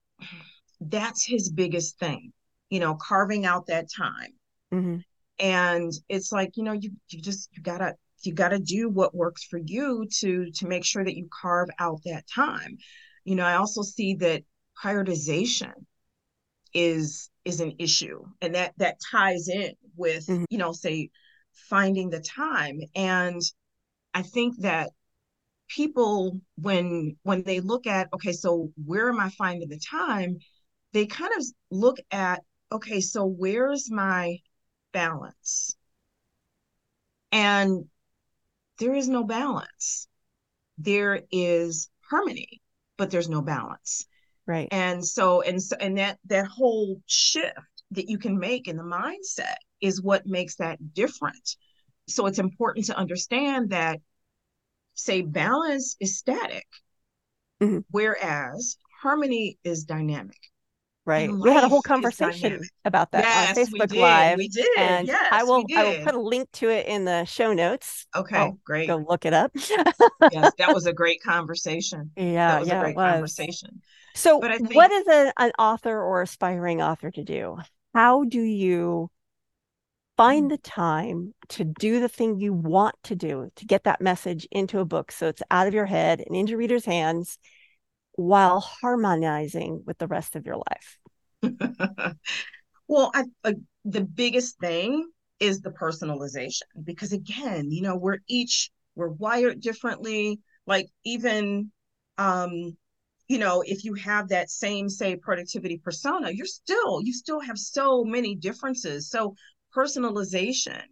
that's 0.81 1.25
his 1.25 1.51
biggest 1.51 1.99
thing, 1.99 2.33
you 2.71 2.81
know, 2.81 2.95
carving 2.95 3.47
out 3.47 3.67
that 3.67 3.89
time 3.95 4.35
Mm-hmm. 4.75 4.97
And 5.39 5.93
it's 6.09 6.33
like, 6.33 6.57
you 6.57 6.63
know, 6.63 6.73
you 6.73 6.91
you 7.09 7.21
just 7.21 7.49
you 7.53 7.63
gotta 7.63 7.95
you 8.23 8.33
gotta 8.33 8.59
do 8.59 8.89
what 8.89 9.15
works 9.15 9.45
for 9.45 9.59
you 9.59 10.07
to 10.21 10.51
to 10.51 10.67
make 10.67 10.85
sure 10.85 11.05
that 11.05 11.17
you 11.17 11.29
carve 11.41 11.69
out 11.79 12.01
that 12.05 12.25
time. 12.33 12.79
You 13.25 13.37
know, 13.37 13.45
I 13.45 13.55
also 13.55 13.83
see 13.83 14.15
that 14.17 14.43
prioritization 14.83 15.73
is 16.73 17.31
is 17.45 17.61
an 17.61 17.75
issue 17.79 18.25
and 18.41 18.55
that 18.55 18.75
that 18.79 18.99
ties 19.11 19.49
in 19.49 19.73
with 19.97 20.27
mm-hmm. 20.27 20.45
you 20.51 20.59
know 20.59 20.73
say 20.73 21.11
finding 21.69 22.11
the 22.11 22.21
time 22.21 22.81
and 22.97 23.41
i 24.13 24.23
think 24.23 24.57
that 24.59 24.91
people 25.75 26.40
when 26.57 27.16
when 27.23 27.43
they 27.43 27.61
look 27.61 27.87
at 27.87 28.09
okay 28.12 28.33
so 28.33 28.71
where 28.85 29.09
am 29.09 29.19
i 29.19 29.28
finding 29.31 29.69
the 29.69 29.78
time 29.78 30.37
they 30.93 31.07
kind 31.07 31.33
of 31.37 31.45
look 31.71 31.99
at 32.11 32.43
okay 32.71 33.00
so 33.00 33.25
where's 33.25 33.90
my 33.90 34.38
balance. 34.95 35.76
And 37.31 37.85
there 38.78 38.95
is 38.95 39.09
no 39.09 39.25
balance. 39.25 40.09
There 40.78 41.21
is 41.31 41.90
harmony, 42.09 42.62
but 42.97 43.11
there's 43.11 43.28
no 43.28 43.43
balance. 43.43 44.07
Right. 44.47 44.69
And 44.71 45.04
so 45.04 45.43
and 45.43 45.62
so 45.62 45.76
and 45.78 45.99
that 45.99 46.19
that 46.26 46.47
whole 46.47 47.02
shift 47.07 47.59
that 47.90 48.09
you 48.09 48.19
can 48.19 48.38
make 48.38 48.69
in 48.69 48.76
the 48.76 48.83
mindset 48.83 49.57
is 49.81 50.00
what 50.00 50.26
makes 50.26 50.57
that 50.57 50.95
different. 50.95 51.57
So 52.09 52.26
it's 52.26 52.38
important 52.38 52.87
to 52.87 52.97
understand 52.97 53.71
that 53.71 54.00
say 54.95 55.23
balance 55.23 55.97
is 56.01 56.19
static, 56.19 56.67
mm-hmm. 57.61 57.79
whereas 57.91 58.77
harmony 59.03 59.59
is 59.65 59.85
dynamic. 59.85 60.39
Right. 61.07 61.31
We 61.31 61.51
had 61.51 61.65
a 61.65 61.69
whole 61.69 61.83
conversation 61.83 62.63
about 62.87 63.13
that 63.13 63.25
yes, 63.25 63.59
on 63.59 63.65
Facebook 63.65 63.91
we 63.93 64.01
Live. 64.01 64.39
We 64.39 64.49
did. 64.49 64.67
And 64.79 65.07
yes, 65.07 65.29
I 65.31 65.45
will 65.45 65.63
I 65.77 65.85
will 65.85 66.05
put 66.05 66.15
a 66.15 66.21
link 66.21 66.51
to 66.53 66.71
it 66.71 66.87
in 66.87 67.05
the 67.05 67.27
show 67.27 67.53
notes. 67.53 68.07
Okay, 68.17 68.37
I'll 68.37 68.59
great. 68.65 68.87
Go 68.87 69.05
look 69.07 69.27
it 69.27 69.35
up. 69.35 69.51
yes, 69.55 70.53
that 70.57 70.73
was 70.73 70.87
a 70.87 70.95
great 70.95 71.23
conversation. 71.23 72.11
Yeah, 72.17 72.53
that 72.53 72.61
was 72.61 72.69
yeah, 72.69 72.81
a 72.81 72.83
great 72.85 72.97
conversation. 72.97 73.83
So 74.15 74.41
think... 74.41 74.75
what 74.75 74.91
is 74.93 75.07
a, 75.07 75.33
an 75.37 75.53
author 75.59 76.01
or 76.01 76.23
aspiring 76.23 76.81
author 76.81 77.11
to 77.11 77.23
do? 77.23 77.59
How 77.93 78.25
do 78.25 78.41
you 78.41 79.11
find 80.16 80.47
mm. 80.47 80.50
the 80.50 80.59
time 80.59 81.35
to 81.49 81.64
do 81.64 82.00
the 82.00 82.09
thing 82.09 82.38
you 82.38 82.52
want 82.52 82.94
to 83.04 83.16
do 83.16 83.50
to 83.56 83.64
get 83.64 83.85
that 83.85 84.00
message 84.00 84.47
into 84.50 84.78
a 84.78 84.85
book 84.85 85.11
so 85.11 85.28
it's 85.28 85.42
out 85.50 85.66
of 85.66 85.75
your 85.75 85.87
head 85.87 86.23
and 86.25 86.37
into 86.37 86.56
readers' 86.56 86.85
hands 86.85 87.38
while 88.16 88.61
harmonizing 88.61 89.83
with 89.87 89.99
the 89.99 90.06
rest 90.06 90.37
of 90.37 90.47
your 90.47 90.56
life? 90.56 90.99
well, 92.88 93.11
I, 93.14 93.25
uh, 93.42 93.52
the 93.85 94.02
biggest 94.02 94.59
thing 94.59 95.09
is 95.40 95.61
the 95.61 95.71
personalization 95.71 96.62
because 96.85 97.12
again 97.12 97.71
you 97.71 97.83
know 97.83 97.97
we're 97.97 98.18
each 98.28 98.71
we're 98.94 99.09
wired 99.09 99.61
differently 99.61 100.40
like 100.66 100.87
even 101.04 101.71
um 102.18 102.76
you 103.26 103.38
know 103.38 103.62
if 103.66 103.85
you 103.85 103.94
have 103.94 104.28
that 104.28 104.49
same 104.49 104.88
say 104.88 105.16
productivity 105.16 105.76
persona 105.76 106.30
you're 106.30 106.47
still 106.47 107.02
you 107.02 107.12
still 107.12 107.40
have 107.40 107.59
so 107.59 108.04
many 108.04 108.35
differences 108.37 109.11
so 109.11 109.35
personalization 109.75 110.83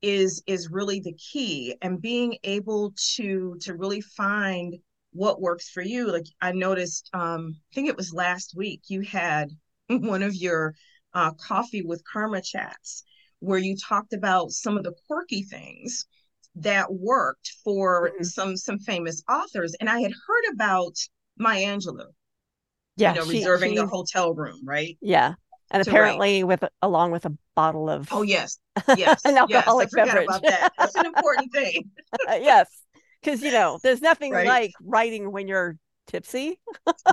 is 0.00 0.42
is 0.46 0.70
really 0.70 1.00
the 1.00 1.14
key 1.14 1.76
and 1.82 2.02
being 2.02 2.36
able 2.44 2.92
to 3.14 3.56
to 3.60 3.74
really 3.74 4.00
find 4.00 4.74
what 5.12 5.40
works 5.40 5.68
for 5.70 5.82
you. 5.82 6.10
Like 6.10 6.26
i 6.40 6.52
noticed 6.52 7.10
um 7.12 7.54
i 7.54 7.74
think 7.74 7.88
it 7.88 7.96
was 7.96 8.12
last 8.12 8.54
week 8.56 8.82
you 8.88 9.02
had 9.02 9.50
one 9.88 10.22
of 10.22 10.34
your 10.34 10.74
uh, 11.14 11.32
coffee 11.32 11.82
with 11.82 12.02
Carma 12.10 12.40
chats 12.40 13.04
where 13.40 13.58
you 13.58 13.76
talked 13.76 14.12
about 14.12 14.50
some 14.50 14.78
of 14.78 14.84
the 14.84 14.94
quirky 15.06 15.42
things 15.42 16.06
that 16.54 16.92
worked 16.92 17.52
for 17.64 18.10
mm-hmm. 18.10 18.22
some 18.22 18.56
some 18.56 18.78
famous 18.78 19.22
authors 19.28 19.74
and 19.80 19.88
i 19.88 20.00
had 20.00 20.12
heard 20.12 20.52
about 20.52 20.94
maya 21.38 21.66
angelou 21.66 22.06
yeah 22.96 23.14
you 23.14 23.20
know 23.20 23.26
she, 23.26 23.38
reserving 23.38 23.70
she, 23.70 23.76
the 23.76 23.86
hotel 23.86 24.34
room 24.34 24.60
right? 24.64 24.96
Yeah 25.00 25.34
and 25.72 25.86
apparently 25.86 26.44
with 26.44 26.62
along 26.82 27.10
with 27.10 27.24
a 27.24 27.32
bottle 27.56 27.90
of 27.90 28.08
oh 28.12 28.22
yes. 28.22 28.58
Yes. 28.96 29.24
an 29.24 29.36
alcoholic 29.36 29.88
yes, 29.94 30.06
beverage. 30.06 30.26
about 30.26 30.42
that. 30.42 30.72
that's 30.78 30.94
an 30.94 31.06
important 31.06 31.52
thing. 31.52 31.90
Yes. 32.28 32.68
Because 33.20 33.42
you 33.42 33.50
know 33.52 33.78
there's 33.82 34.02
nothing 34.02 34.32
right. 34.32 34.46
like 34.46 34.72
writing 34.82 35.32
when 35.32 35.48
you're 35.48 35.76
tipsy. 36.06 36.60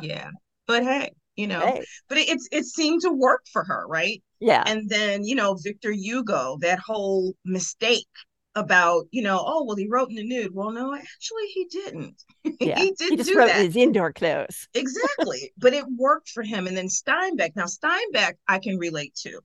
Yeah. 0.02 0.30
But 0.68 0.84
hey 0.84 1.12
you 1.36 1.48
know 1.48 1.62
hey. 1.62 1.84
but 2.10 2.18
it, 2.18 2.30
it's 2.30 2.48
it 2.52 2.66
seemed 2.66 3.02
to 3.02 3.12
work 3.12 3.42
for 3.52 3.64
her 3.64 3.88
right? 3.88 4.22
Yeah. 4.40 4.64
And 4.66 4.90
then 4.90 5.24
you 5.24 5.36
know 5.36 5.58
victor 5.64 5.92
hugo 5.92 6.58
that 6.62 6.80
whole 6.80 7.34
mistake 7.46 8.08
about 8.56 9.06
you 9.12 9.22
know 9.22 9.42
oh 9.46 9.64
well 9.64 9.76
he 9.76 9.88
wrote 9.88 10.10
in 10.10 10.16
the 10.16 10.24
nude 10.24 10.54
well 10.54 10.72
no 10.72 10.94
actually 10.94 11.46
he 11.54 11.66
didn't 11.66 12.24
yeah. 12.60 12.80
he 12.80 12.94
did 12.98 13.12
he 13.12 13.16
just 13.16 13.34
wrote 13.36 13.48
that. 13.48 13.64
his 13.64 13.76
indoor 13.76 14.12
clothes 14.12 14.68
exactly 14.74 15.52
but 15.58 15.74
it 15.74 15.86
worked 15.98 16.30
for 16.30 16.42
him 16.42 16.66
and 16.66 16.76
then 16.76 16.88
steinbeck 16.88 17.52
now 17.56 17.66
steinbeck 17.66 18.34
i 18.48 18.58
can 18.58 18.78
relate 18.78 19.14
to 19.14 19.40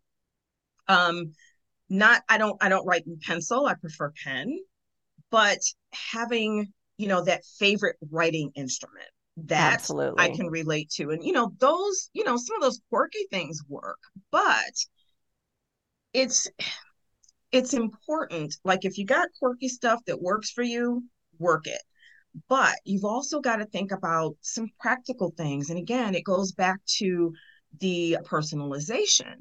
um 0.89 1.33
not 1.91 2.23
i 2.29 2.39
don't 2.39 2.57
i 2.63 2.69
don't 2.69 2.87
write 2.87 3.07
in 3.07 3.19
pencil 3.21 3.67
i 3.67 3.75
prefer 3.75 4.11
pen 4.25 4.59
but 5.31 5.59
having 5.93 6.73
you 6.97 7.07
know 7.07 7.23
that 7.23 7.45
favorite 7.59 7.97
writing 8.11 8.51
instrument 8.55 9.09
that 9.37 9.75
Absolutely. 9.75 10.23
I 10.23 10.31
can 10.31 10.47
relate 10.47 10.91
to. 10.91 11.11
And 11.11 11.25
you 11.25 11.33
know, 11.33 11.53
those, 11.59 12.11
you 12.13 12.25
know, 12.25 12.37
some 12.37 12.57
of 12.57 12.63
those 12.63 12.81
quirky 12.89 13.27
things 13.31 13.63
work, 13.69 13.99
but 14.31 14.73
it's 16.13 16.49
it's 17.55 17.75
important. 17.75 18.57
Like 18.65 18.85
if 18.85 18.99
you 18.99 19.07
got 19.07 19.29
quirky 19.39 19.69
stuff 19.69 20.01
that 20.07 20.21
works 20.21 20.51
for 20.51 20.63
you, 20.63 21.05
work 21.39 21.67
it. 21.67 21.83
But 22.49 22.75
you've 22.85 23.05
also 23.05 23.41
got 23.41 23.57
to 23.57 23.67
think 23.67 23.93
about 23.93 24.37
some 24.41 24.69
practical 24.81 25.33
things. 25.37 25.71
And 25.71 25.79
again, 25.79 26.15
it 26.15 26.25
goes 26.25 26.53
back 26.53 26.81
to 26.99 27.33
the 27.81 28.19
personalization. 28.25 29.37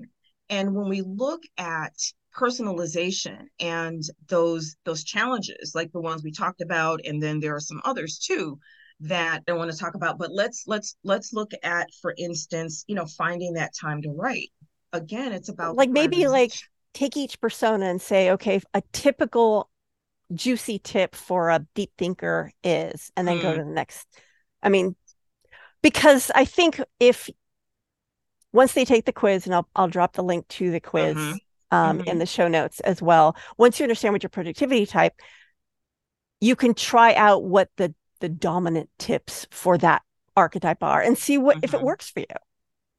And 0.50 0.75
when 0.75 0.89
we 0.89 1.01
look 1.01 1.41
at 1.58 1.93
personalization 2.36 3.46
and 3.60 4.01
those 4.27 4.75
those 4.86 5.03
challenges 5.03 5.74
like 5.75 5.91
the 5.91 6.01
ones 6.01 6.24
we 6.24 6.32
talked 6.32 6.62
about 6.62 7.00
and 7.05 7.22
then 7.22 7.39
there 7.39 7.55
are 7.55 7.60
some 7.60 7.79
others 7.86 8.17
too 8.17 8.58
that 9.00 9.43
I 9.48 9.53
want 9.53 9.72
to 9.72 9.77
talk 9.77 9.96
about. 9.96 10.17
But 10.17 10.32
let's 10.32 10.63
let's 10.67 10.96
let's 11.03 11.34
look 11.34 11.51
at, 11.63 11.88
for 12.01 12.13
instance, 12.17 12.86
you 12.88 12.96
know, 12.96 13.05
finding 13.05 13.53
that 13.53 13.72
time 13.79 14.01
to 14.03 14.12
write. 14.12 14.51
Again, 14.91 15.32
it's 15.32 15.50
about 15.50 15.75
like 15.75 15.89
maybe 15.89 16.27
like 16.27 16.53
take 16.94 17.18
each 17.18 17.40
persona 17.40 17.86
and 17.86 18.02
say, 18.02 18.32
okay, 18.32 18.62
a 18.74 18.82
typical 18.92 19.70
juicy 20.34 20.80
tip 20.80 21.16
for 21.16 21.50
a 21.50 21.66
deep 21.76 21.92
thinker 21.98 22.52
is, 22.64 23.12
and 23.16 23.28
then 23.28 23.38
mm. 23.38 23.42
go 23.42 23.56
to 23.56 23.64
the 23.64 23.70
next. 23.70 24.08
I 24.62 24.70
mean, 24.70 24.96
because 25.82 26.32
I 26.34 26.46
think 26.46 26.82
if 27.00 27.30
once 28.52 28.74
they 28.74 28.86
take 28.86 29.06
the 29.06 29.12
quiz, 29.12 29.46
and 29.46 29.56
I'll 29.56 29.68
I'll 29.76 29.88
drop 29.88 30.14
the 30.14 30.24
link 30.24 30.48
to 30.50 30.72
the 30.72 30.80
quiz 30.80 31.17
mm-hmm. 31.17 31.38
Um, 31.72 32.00
mm-hmm. 32.00 32.08
in 32.08 32.20
the 32.20 32.26
show 32.26 32.48
notes 32.48 32.80
as 32.82 33.02
well. 33.02 33.36
Once 33.58 33.80
you 33.80 33.84
understand 33.84 34.13
what 34.13 34.24
your 34.24 34.30
productivity 34.30 34.86
type, 34.86 35.13
you 36.39 36.56
can 36.56 36.74
try 36.74 37.13
out 37.15 37.44
what 37.44 37.70
the 37.78 37.94
the 38.20 38.30
dominant 38.30 38.89
tips 39.00 39.48
for 39.52 39.78
that 39.80 40.02
archetype 40.36 40.82
are 40.82 41.02
and 41.02 41.17
see 41.17 41.38
what 41.38 41.58
mm-hmm. 41.58 41.65
if 41.65 41.74
it 41.74 41.78
mm-hmm. 41.78 41.88
works 41.88 42.10
for 42.10 42.22
you. 42.22 42.26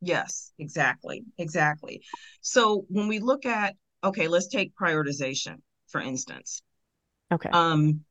Yes, 0.00 0.52
exactly. 0.58 1.24
Exactly. 1.38 2.02
So 2.42 2.84
when 2.88 3.08
we 3.08 3.20
look 3.20 3.46
at 3.46 3.74
okay, 4.04 4.28
let's 4.28 4.48
take 4.48 4.74
prioritization 4.76 5.56
for 5.88 6.00
instance. 6.00 6.62
Okay. 7.32 7.48
Um 7.50 8.04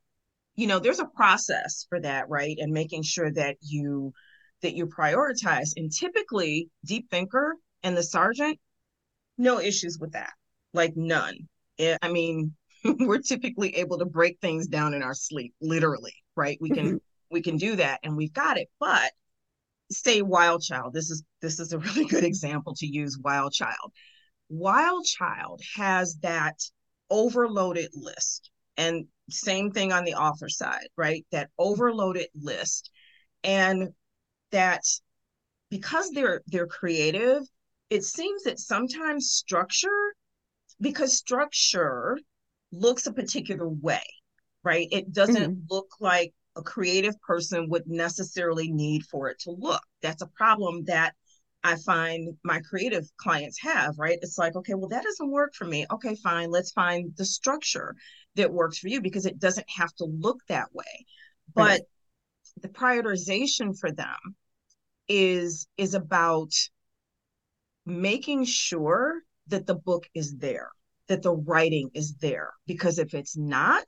you 0.56 0.68
know, 0.68 0.80
there's 0.80 1.00
a 1.00 1.06
process 1.06 1.88
for 1.90 2.00
that, 2.02 2.30
right? 2.30 2.58
And 2.60 2.72
making 2.72 3.04
sure 3.04 3.32
that 3.32 3.58
you 3.62 4.14
that 4.62 4.76
you 4.76 4.88
prioritize 4.88 5.72
and 5.76 5.92
typically 5.92 6.70
deep 6.86 7.10
thinker 7.10 7.56
and 7.82 7.98
the 7.98 8.04
sergeant 8.04 8.60
no 9.38 9.60
issues 9.60 9.98
with 10.00 10.14
that. 10.14 10.32
Like 10.74 10.96
none. 10.96 11.50
It, 11.78 11.98
I 12.02 12.10
mean, 12.12 12.54
we're 12.86 13.20
typically 13.20 13.76
able 13.78 13.98
to 14.00 14.06
break 14.06 14.40
things 14.40 14.68
down 14.68 14.94
in 14.94 15.02
our 15.02 15.16
sleep, 15.16 15.54
literally 15.62 16.14
right? 16.36 16.58
We 16.62 16.70
can 16.70 16.86
mm-hmm. 16.86 16.98
we 17.32 17.42
can 17.42 17.58
do 17.58 17.76
that 17.76 18.00
and 18.04 18.16
we've 18.16 18.34
got 18.34 18.58
it. 18.58 18.70
But 18.80 19.12
say 19.92 20.22
wild 20.22 20.62
child. 20.62 20.94
This 20.94 21.10
is 21.10 21.24
this 21.42 21.60
is 21.60 21.74
a 21.74 21.80
really 21.80 22.06
good 22.06 22.24
example 22.24 22.74
to 22.76 22.88
use 22.88 23.18
wild 23.18 23.54
child. 23.54 23.92
Wild 24.50 25.06
child 25.06 25.62
has 25.76 26.18
that 26.22 26.60
overloaded 27.10 27.90
list. 27.94 28.50
And 28.78 29.06
same 29.30 29.72
thing 29.72 29.92
on 29.92 30.04
the 30.04 30.16
author 30.16 30.50
side, 30.50 30.88
right? 30.98 31.26
That 31.32 31.50
overloaded 31.58 32.28
list. 32.36 32.90
And 33.44 33.90
that 34.52 34.82
because 35.70 36.12
they're 36.12 36.42
they're 36.48 36.68
creative, 36.68 37.44
it 37.90 38.04
seems 38.04 38.44
that 38.44 38.60
sometimes 38.60 39.32
structure, 39.32 40.14
because 40.82 41.18
structure 41.18 42.18
looks 42.72 43.08
a 43.08 43.14
particular 43.14 43.68
way, 43.68 44.04
right? 44.64 44.88
It 44.92 45.12
doesn't 45.12 45.36
mm-hmm. 45.36 45.66
look 45.70 45.90
like 46.00 46.34
a 46.56 46.62
creative 46.62 47.20
person 47.22 47.70
would 47.70 47.88
necessarily 47.88 48.72
need 48.72 49.04
for 49.06 49.30
it 49.30 49.40
to 49.40 49.52
look. 49.52 49.82
That's 50.02 50.22
a 50.22 50.28
problem 50.28 50.84
that 50.86 51.16
I 51.64 51.76
find 51.78 52.36
my 52.44 52.60
creative 52.60 53.06
clients 53.18 53.60
have, 53.62 53.98
right? 53.98 54.18
It's 54.22 54.38
like, 54.38 54.56
okay, 54.56 54.74
well, 54.74 54.90
that 54.90 55.04
doesn't 55.04 55.32
work 55.32 55.54
for 55.56 55.66
me. 55.66 55.86
Okay, 55.92 56.16
fine. 56.16 56.52
Let's 56.52 56.72
find 56.72 57.14
the 57.16 57.26
structure 57.26 57.96
that 58.36 58.52
works 58.52 58.80
for 58.80 58.90
you 58.90 59.02
because 59.02 59.26
it 59.26 59.40
doesn't 59.40 59.70
have 59.70 59.94
to 59.96 60.06
look 60.06 60.40
that 60.50 60.74
way. 60.74 61.06
But 61.54 61.70
right. 61.70 61.82
the 62.62 62.70
prioritization 62.70 63.78
for 63.80 63.92
them 63.92 64.36
is 65.08 65.68
is 65.78 65.94
about 65.94 66.52
making 67.86 68.46
sure 68.46 69.22
that 69.48 69.66
the 69.66 69.76
book 69.76 70.06
is 70.14 70.36
there, 70.38 70.70
that 71.08 71.22
the 71.22 71.34
writing 71.34 71.90
is 71.94 72.16
there. 72.16 72.52
Because 72.66 73.00
if 73.00 73.14
it's 73.14 73.38
not, 73.38 73.86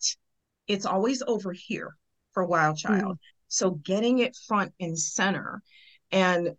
it's 0.67 0.85
always 0.85 1.21
over 1.27 1.51
here 1.53 1.95
for 2.33 2.45
Wild 2.45 2.79
hmm. 2.81 2.87
Child. 2.87 3.15
Mm. 3.15 3.19
So 3.47 3.71
getting 3.71 4.19
it 4.19 4.37
front 4.47 4.73
and 4.79 4.97
center. 4.97 5.61
And 6.11 6.55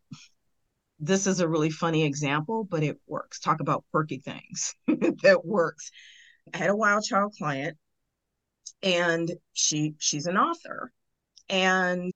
this 0.99 1.27
is 1.27 1.41
a 1.41 1.49
really 1.49 1.71
funny 1.71 2.05
example, 2.05 2.65
but 2.65 2.83
it 2.83 2.99
works. 3.07 3.39
Talk 3.41 3.61
about 3.61 3.85
quirky 3.91 4.19
things 4.19 4.75
that 4.87 5.41
works. 5.45 5.91
I 6.55 6.59
had 6.59 6.71
a 6.71 6.77
Wild 6.77 7.05
Child 7.05 7.35
client 7.37 7.77
and 8.83 9.31
she 9.53 9.95
she's 9.99 10.27
an 10.27 10.37
author 10.37 10.93
and 11.49 12.13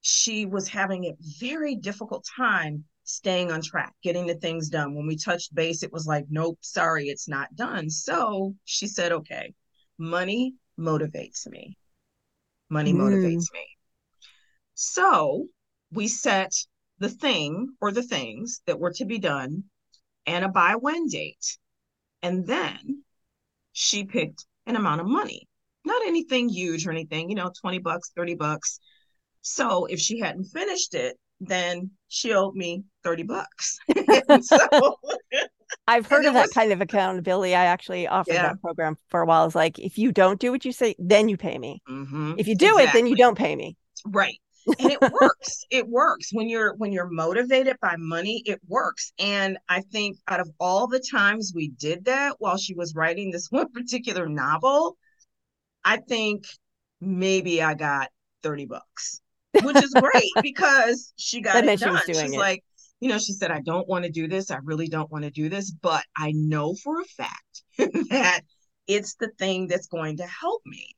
she 0.00 0.46
was 0.46 0.68
having 0.68 1.04
a 1.04 1.16
very 1.38 1.76
difficult 1.76 2.26
time 2.36 2.84
staying 3.04 3.50
on 3.50 3.62
track, 3.62 3.94
getting 4.02 4.26
the 4.26 4.34
things 4.34 4.68
done. 4.68 4.94
When 4.94 5.06
we 5.06 5.16
touched 5.16 5.54
base, 5.54 5.82
it 5.82 5.92
was 5.92 6.06
like, 6.06 6.26
nope, 6.28 6.58
sorry, 6.60 7.08
it's 7.08 7.28
not 7.28 7.54
done. 7.54 7.88
So 7.90 8.54
she 8.64 8.86
said, 8.86 9.12
okay, 9.12 9.54
money 9.98 10.54
motivates 10.78 11.46
me. 11.46 11.76
Money 12.68 12.92
mm. 12.92 12.98
motivates 12.98 13.52
me. 13.52 13.66
So 14.74 15.46
we 15.92 16.08
set 16.08 16.52
the 16.98 17.08
thing 17.08 17.74
or 17.80 17.90
the 17.90 18.02
things 18.02 18.60
that 18.66 18.78
were 18.78 18.92
to 18.92 19.04
be 19.04 19.18
done 19.18 19.64
and 20.26 20.44
a 20.44 20.48
buy 20.48 20.76
when 20.76 21.06
date. 21.06 21.58
And 22.22 22.46
then 22.46 23.02
she 23.72 24.04
picked 24.04 24.46
an 24.66 24.76
amount 24.76 25.00
of 25.00 25.06
money, 25.06 25.48
not 25.84 26.02
anything 26.06 26.48
huge 26.48 26.86
or 26.86 26.90
anything, 26.90 27.28
you 27.28 27.36
know, 27.36 27.52
20 27.60 27.78
bucks, 27.80 28.10
30 28.16 28.34
bucks. 28.36 28.78
So 29.42 29.84
if 29.86 30.00
she 30.00 30.20
hadn't 30.20 30.44
finished 30.44 30.94
it, 30.94 31.18
then 31.40 31.90
she 32.08 32.32
owed 32.32 32.54
me 32.54 32.84
30 33.02 33.24
bucks. 33.24 33.78
so, 34.40 34.58
I've 35.86 36.06
heard 36.06 36.24
of 36.24 36.34
that 36.34 36.42
was, 36.42 36.50
kind 36.52 36.72
of 36.72 36.80
accountability. 36.80 37.54
I 37.54 37.66
actually 37.66 38.06
offered 38.06 38.34
yeah. 38.34 38.48
that 38.48 38.60
program 38.60 38.96
for 39.08 39.20
a 39.20 39.26
while. 39.26 39.44
It's 39.44 39.54
like 39.54 39.78
if 39.78 39.98
you 39.98 40.12
don't 40.12 40.40
do 40.40 40.50
what 40.50 40.64
you 40.64 40.72
say, 40.72 40.94
then 40.98 41.28
you 41.28 41.36
pay 41.36 41.58
me. 41.58 41.82
Mm-hmm. 41.88 42.34
If 42.38 42.48
you 42.48 42.56
do 42.56 42.78
exactly. 42.78 42.84
it, 42.84 42.92
then 42.92 43.06
you 43.06 43.16
don't 43.16 43.36
pay 43.36 43.54
me. 43.54 43.76
Right. 44.06 44.38
And 44.66 44.90
it 44.92 45.00
works 45.00 45.64
it 45.70 45.88
works. 45.88 46.30
When 46.32 46.48
you're 46.48 46.74
when 46.76 46.92
you're 46.92 47.10
motivated 47.10 47.76
by 47.80 47.96
money 47.98 48.42
it 48.46 48.60
works. 48.66 49.12
And 49.18 49.58
i 49.68 49.80
think 49.80 50.18
out 50.28 50.40
of 50.40 50.50
all 50.58 50.86
the 50.86 51.04
times 51.10 51.52
we 51.54 51.68
did 51.68 52.04
that 52.06 52.36
while 52.38 52.56
she 52.56 52.74
was 52.74 52.94
writing 52.94 53.30
this 53.30 53.48
one 53.50 53.70
particular 53.72 54.28
novel 54.28 54.96
i 55.84 55.96
think 55.96 56.44
maybe 57.00 57.62
i 57.62 57.74
got 57.74 58.08
30 58.42 58.66
bucks 58.66 59.20
which 59.62 59.76
is 59.76 59.94
great 59.94 60.32
because 60.42 61.12
she 61.16 61.40
got 61.40 61.64
it 61.64 61.80
done. 61.80 62.00
She 62.06 62.14
she's 62.14 62.32
it. 62.32 62.38
like 62.38 62.64
you 63.00 63.08
know 63.08 63.18
she 63.18 63.32
said 63.32 63.50
i 63.50 63.60
don't 63.60 63.88
want 63.88 64.04
to 64.04 64.10
do 64.10 64.28
this. 64.28 64.50
I 64.50 64.58
really 64.64 64.88
don't 64.88 65.10
want 65.10 65.24
to 65.24 65.30
do 65.30 65.48
this. 65.48 65.70
But 65.70 66.04
i 66.16 66.32
know 66.34 66.74
for 66.74 67.00
a 67.00 67.04
fact 67.04 67.62
that 68.10 68.40
it's 68.86 69.14
the 69.14 69.30
thing 69.38 69.66
that's 69.66 69.86
going 69.86 70.18
to 70.18 70.26
help 70.26 70.62
me 70.66 70.88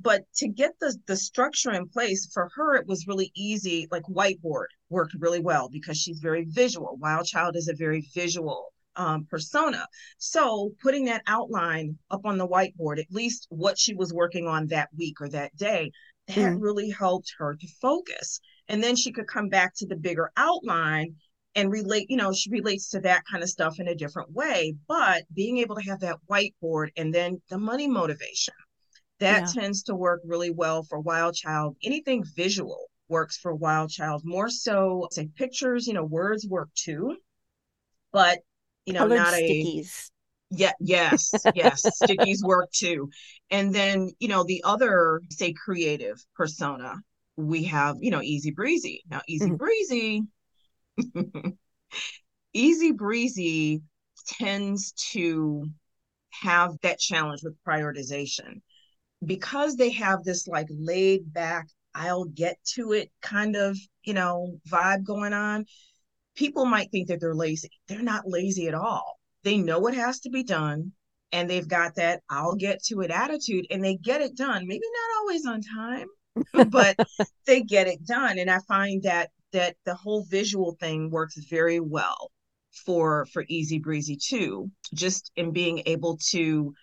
but 0.00 0.22
to 0.36 0.48
get 0.48 0.72
the 0.80 0.96
the 1.06 1.16
structure 1.16 1.72
in 1.72 1.88
place 1.88 2.28
for 2.32 2.50
her 2.54 2.76
it 2.76 2.86
was 2.86 3.06
really 3.06 3.30
easy 3.34 3.86
like 3.90 4.02
whiteboard 4.04 4.66
worked 4.94 5.14
really 5.18 5.40
well 5.40 5.68
because 5.68 5.98
she's 5.98 6.20
very 6.20 6.46
visual. 6.48 6.96
Wild 7.00 7.26
child 7.26 7.56
is 7.56 7.68
a 7.68 7.74
very 7.74 8.08
visual 8.14 8.72
um, 8.96 9.26
persona. 9.28 9.86
So 10.18 10.72
putting 10.80 11.04
that 11.06 11.22
outline 11.26 11.98
up 12.10 12.24
on 12.24 12.38
the 12.38 12.48
whiteboard 12.48 13.00
at 13.00 13.10
least 13.10 13.46
what 13.50 13.76
she 13.76 13.94
was 13.94 14.14
working 14.14 14.46
on 14.46 14.68
that 14.68 14.88
week 14.96 15.20
or 15.20 15.28
that 15.30 15.54
day 15.56 15.90
that 16.28 16.36
mm. 16.36 16.62
really 16.62 16.90
helped 16.90 17.34
her 17.38 17.54
to 17.54 17.66
focus. 17.82 18.40
And 18.68 18.82
then 18.82 18.96
she 18.96 19.12
could 19.12 19.26
come 19.26 19.48
back 19.48 19.74
to 19.76 19.86
the 19.86 19.96
bigger 19.96 20.30
outline 20.36 21.16
and 21.56 21.70
relate 21.70 22.06
you 22.08 22.16
know 22.16 22.32
she 22.32 22.50
relates 22.50 22.88
to 22.90 23.00
that 23.00 23.22
kind 23.30 23.42
of 23.42 23.50
stuff 23.50 23.78
in 23.80 23.88
a 23.88 23.94
different 23.94 24.32
way. 24.32 24.74
But 24.86 25.24
being 25.34 25.58
able 25.58 25.74
to 25.74 25.82
have 25.82 26.00
that 26.00 26.18
whiteboard 26.30 26.88
and 26.96 27.12
then 27.12 27.42
the 27.50 27.58
money 27.58 27.88
motivation 27.88 28.54
that 29.20 29.42
yeah. 29.42 29.62
tends 29.62 29.82
to 29.84 29.94
work 29.94 30.20
really 30.24 30.50
well 30.50 30.82
for 30.82 30.98
wild 31.00 31.34
child 31.34 31.76
anything 31.82 32.24
visual 32.36 32.90
works 33.08 33.36
for 33.36 33.54
wild 33.54 33.90
child 33.90 34.22
more 34.24 34.48
so 34.48 35.06
say 35.10 35.28
pictures 35.36 35.86
you 35.86 35.94
know 35.94 36.04
words 36.04 36.46
work 36.48 36.68
too 36.74 37.16
but 38.12 38.38
you 38.86 38.92
know 38.92 39.00
Colored 39.00 39.16
not 39.16 39.34
stickies. 39.34 40.10
a 40.52 40.56
yeah 40.56 40.72
yes 40.80 41.32
yes 41.54 41.84
stickies 42.02 42.42
work 42.42 42.70
too 42.72 43.08
and 43.50 43.74
then 43.74 44.10
you 44.18 44.28
know 44.28 44.44
the 44.44 44.62
other 44.64 45.20
say 45.30 45.52
creative 45.52 46.24
persona 46.34 46.94
we 47.36 47.64
have 47.64 47.96
you 48.00 48.10
know 48.10 48.22
easy 48.22 48.50
breezy 48.50 49.02
now 49.10 49.20
easy 49.28 49.46
mm-hmm. 49.46 49.56
breezy 49.56 50.22
easy 52.52 52.92
breezy 52.92 53.82
tends 54.26 54.92
to 54.92 55.66
have 56.30 56.72
that 56.82 56.98
challenge 56.98 57.42
with 57.42 57.54
prioritization 57.66 58.60
because 59.26 59.76
they 59.76 59.90
have 59.90 60.24
this 60.24 60.46
like 60.46 60.68
laid 60.70 61.32
back, 61.32 61.68
I'll 61.94 62.24
get 62.24 62.58
to 62.74 62.92
it 62.92 63.10
kind 63.22 63.56
of, 63.56 63.78
you 64.02 64.14
know, 64.14 64.58
vibe 64.68 65.04
going 65.04 65.32
on, 65.32 65.66
people 66.34 66.64
might 66.64 66.90
think 66.90 67.08
that 67.08 67.20
they're 67.20 67.34
lazy. 67.34 67.70
They're 67.88 68.02
not 68.02 68.28
lazy 68.28 68.68
at 68.68 68.74
all. 68.74 69.18
They 69.42 69.58
know 69.58 69.78
what 69.78 69.94
has 69.94 70.20
to 70.20 70.30
be 70.30 70.42
done 70.42 70.92
and 71.34 71.50
they've 71.50 71.68
got 71.68 71.96
that 71.96 72.22
I'll 72.30 72.54
get 72.54 72.82
to 72.84 73.00
it 73.00 73.10
attitude 73.10 73.66
and 73.70 73.84
they 73.84 73.96
get 73.96 74.22
it 74.22 74.36
done. 74.36 74.66
Maybe 74.68 74.84
not 74.84 75.20
always 75.20 75.46
on 75.46 75.60
time, 75.62 76.70
but 76.70 76.96
they 77.46 77.62
get 77.62 77.88
it 77.88 78.06
done. 78.06 78.38
And 78.38 78.48
I 78.48 78.60
find 78.68 79.02
that 79.02 79.30
that 79.52 79.76
the 79.84 79.94
whole 79.94 80.24
visual 80.30 80.76
thing 80.80 81.10
works 81.10 81.36
very 81.50 81.80
well 81.80 82.30
for 82.86 83.26
for 83.32 83.44
easy 83.48 83.78
breezy 83.78 84.16
too 84.16 84.68
just 84.94 85.30
in 85.36 85.52
being 85.52 85.82
able 85.86 86.18
to 86.30 86.74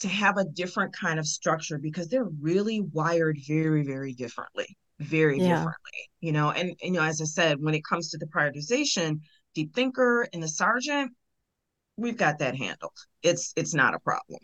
to 0.00 0.08
have 0.08 0.36
a 0.36 0.44
different 0.44 0.94
kind 0.94 1.18
of 1.18 1.26
structure 1.26 1.78
because 1.78 2.08
they're 2.08 2.28
really 2.40 2.80
wired 2.80 3.38
very, 3.46 3.84
very 3.84 4.12
differently, 4.12 4.76
very 4.98 5.38
yeah. 5.38 5.48
differently, 5.48 6.10
you 6.20 6.32
know. 6.32 6.50
And, 6.50 6.74
you 6.82 6.92
know, 6.92 7.02
as 7.02 7.20
I 7.20 7.24
said, 7.24 7.58
when 7.60 7.74
it 7.74 7.84
comes 7.84 8.10
to 8.10 8.18
the 8.18 8.26
prioritization, 8.26 9.20
deep 9.54 9.74
thinker 9.74 10.28
and 10.32 10.42
the 10.42 10.48
sergeant, 10.48 11.12
we've 11.96 12.16
got 12.16 12.38
that 12.38 12.56
handled. 12.56 12.92
It's 13.22 13.52
it's 13.56 13.74
not 13.74 13.94
a 13.94 13.98
problem. 13.98 14.40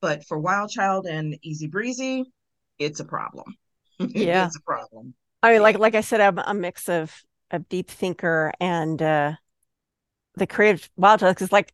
But 0.00 0.24
for 0.26 0.38
Wild 0.38 0.70
Child 0.70 1.06
and 1.06 1.36
Easy 1.42 1.66
Breezy, 1.66 2.24
it's 2.78 3.00
a 3.00 3.04
problem. 3.04 3.54
Yeah, 4.00 4.46
it's 4.46 4.56
a 4.56 4.60
problem. 4.60 5.12
I 5.42 5.54
mean, 5.54 5.62
like 5.62 5.76
like 5.76 5.96
I 5.96 6.02
said, 6.02 6.20
I'm 6.20 6.38
a 6.38 6.54
mix 6.54 6.88
of 6.88 7.12
a 7.50 7.58
deep 7.58 7.90
thinker 7.90 8.52
and 8.60 9.02
uh 9.02 9.32
the 10.36 10.46
creative 10.46 10.88
wild 10.96 11.18
child 11.18 11.34
because 11.34 11.50
like 11.50 11.72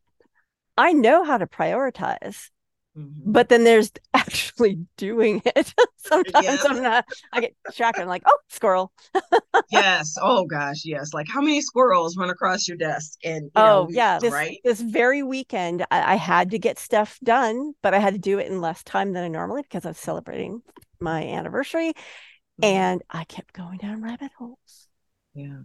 I 0.79 0.95
know 0.95 1.23
how 1.23 1.37
to 1.37 1.47
prioritize. 1.47 2.49
Mm-hmm. 2.97 3.33
But 3.33 3.49
then 3.49 3.65
there's 3.65 3.91
actually 4.15 4.79
doing 4.97 5.43
it. 5.45 5.75
Sometimes 5.97 6.45
yes. 6.45 6.65
I'm 6.65 6.83
not, 6.83 7.05
I 7.33 7.41
get 7.41 7.55
shocked. 7.73 7.99
I'm 7.99 8.09
like, 8.09 8.23
oh, 8.27 8.39
squirrel. 8.49 8.93
yes. 9.71 10.17
Oh 10.21 10.45
gosh. 10.45 10.85
Yes. 10.85 11.13
Like 11.13 11.27
how 11.29 11.41
many 11.41 11.61
squirrels 11.61 12.17
run 12.17 12.31
across 12.31 12.69
your 12.69 12.77
desk? 12.77 13.19
And 13.25 13.51
oh 13.57 13.61
know, 13.61 13.89
yeah, 13.91 14.19
this, 14.19 14.33
right. 14.33 14.59
This 14.65 14.81
very 14.81 15.23
weekend, 15.23 15.83
I, 15.91 16.13
I, 16.13 16.17
had 16.17 16.51
to 16.53 16.59
get 16.59 16.79
stuff 16.79 17.19
done, 17.25 17.73
but 17.83 17.95
I 17.95 17.99
had 17.99 18.15
to 18.15 18.21
do 18.21 18.39
it 18.39 18.47
in 18.47 18.61
less 18.61 18.83
time 18.85 19.13
than 19.13 19.25
I 19.25 19.29
normally 19.29 19.63
because 19.63 19.85
I 19.85 19.89
was 19.89 19.99
celebrating 19.99 20.63
my 21.01 21.27
anniversary, 21.27 21.91
mm-hmm. 21.91 22.65
and 22.65 23.03
I 23.11 23.25
kept 23.25 23.53
going 23.53 23.79
down 23.79 24.03
rabbit 24.03 24.31
holes. 24.39 24.89
Yeah. 25.35 25.63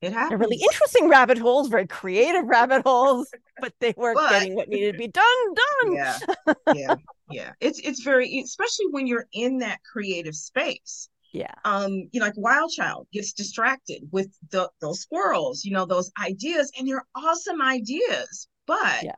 It 0.00 0.12
happens. 0.12 0.30
They're 0.30 0.38
really 0.38 0.60
interesting 0.62 1.08
rabbit 1.08 1.38
holes, 1.38 1.68
very 1.68 1.86
creative 1.86 2.46
rabbit 2.46 2.82
holes, 2.84 3.28
but 3.60 3.72
they 3.80 3.94
weren't 3.96 4.16
but, 4.16 4.30
getting 4.30 4.54
what 4.54 4.68
needed 4.68 4.92
to 4.92 4.98
be 4.98 5.08
done. 5.08 5.24
Done. 5.54 5.94
Yeah, 5.94 6.18
yeah, 6.74 6.94
yeah. 7.30 7.52
It's 7.60 7.80
it's 7.80 8.02
very 8.02 8.40
especially 8.40 8.86
when 8.90 9.06
you're 9.06 9.26
in 9.32 9.58
that 9.58 9.80
creative 9.82 10.36
space. 10.36 11.08
Yeah. 11.32 11.52
Um, 11.64 12.08
you 12.12 12.20
know, 12.20 12.26
like 12.26 12.36
Wild 12.36 12.70
Child 12.70 13.06
gets 13.12 13.32
distracted 13.32 14.08
with 14.12 14.28
the, 14.50 14.70
those 14.80 15.00
squirrels, 15.00 15.64
you 15.64 15.72
know, 15.72 15.84
those 15.84 16.10
ideas, 16.22 16.70
and 16.78 16.88
they're 16.88 17.04
awesome 17.14 17.60
ideas. 17.60 18.48
But 18.66 19.02
yeah. 19.02 19.12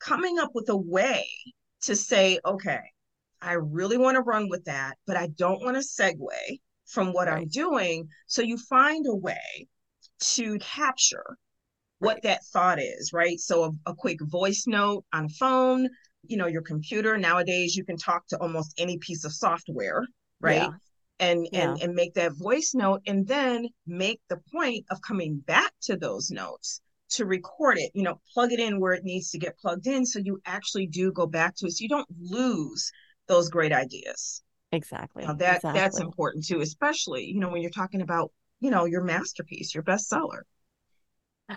coming 0.00 0.38
up 0.38 0.50
with 0.54 0.68
a 0.68 0.76
way 0.76 1.26
to 1.82 1.96
say, 1.96 2.38
okay, 2.44 2.80
I 3.40 3.54
really 3.54 3.96
want 3.96 4.16
to 4.16 4.22
run 4.22 4.48
with 4.50 4.64
that, 4.66 4.98
but 5.06 5.16
I 5.16 5.28
don't 5.28 5.62
want 5.62 5.76
to 5.76 5.82
segue 5.82 6.58
from 6.86 7.12
what 7.12 7.28
right. 7.28 7.38
I'm 7.38 7.48
doing. 7.48 8.08
So 8.26 8.42
you 8.42 8.58
find 8.58 9.06
a 9.06 9.14
way 9.14 9.66
to 10.20 10.58
capture 10.58 11.36
what 11.98 12.22
that 12.22 12.44
thought 12.46 12.80
is, 12.80 13.12
right? 13.12 13.38
So 13.38 13.64
a, 13.64 13.90
a, 13.90 13.94
quick 13.94 14.18
voice 14.22 14.64
note 14.66 15.04
on 15.12 15.26
a 15.26 15.28
phone, 15.28 15.88
you 16.22 16.36
know, 16.36 16.46
your 16.46 16.62
computer. 16.62 17.18
Nowadays 17.18 17.76
you 17.76 17.84
can 17.84 17.96
talk 17.96 18.26
to 18.28 18.38
almost 18.38 18.74
any 18.78 18.98
piece 18.98 19.24
of 19.24 19.32
software, 19.32 20.06
right? 20.40 20.62
Yeah. 20.62 20.70
And, 21.18 21.46
yeah. 21.52 21.72
and 21.72 21.82
and 21.82 21.94
make 21.94 22.14
that 22.14 22.32
voice 22.32 22.72
note 22.74 23.02
and 23.06 23.26
then 23.28 23.68
make 23.86 24.20
the 24.30 24.38
point 24.50 24.86
of 24.90 25.02
coming 25.02 25.38
back 25.46 25.72
to 25.82 25.96
those 25.98 26.30
notes 26.30 26.80
to 27.10 27.26
record 27.26 27.76
it, 27.76 27.90
you 27.94 28.02
know, 28.02 28.20
plug 28.32 28.52
it 28.52 28.60
in 28.60 28.80
where 28.80 28.94
it 28.94 29.04
needs 29.04 29.30
to 29.30 29.38
get 29.38 29.58
plugged 29.58 29.86
in 29.86 30.06
so 30.06 30.18
you 30.18 30.40
actually 30.46 30.86
do 30.86 31.12
go 31.12 31.26
back 31.26 31.54
to 31.56 31.66
it 31.66 31.72
so 31.72 31.82
you 31.82 31.88
don't 31.88 32.08
lose 32.18 32.90
those 33.28 33.50
great 33.50 33.72
ideas. 33.72 34.42
Exactly. 34.72 35.24
Now 35.24 35.34
that 35.34 35.56
exactly. 35.56 35.80
that's 35.80 36.00
important 36.00 36.46
too, 36.46 36.60
especially, 36.60 37.24
you 37.24 37.40
know, 37.40 37.48
when 37.48 37.60
you're 37.60 37.70
talking 37.70 38.00
about 38.00 38.30
you 38.60 38.70
know 38.70 38.84
your 38.84 39.02
masterpiece 39.02 39.74
your 39.74 39.82
bestseller 39.82 40.42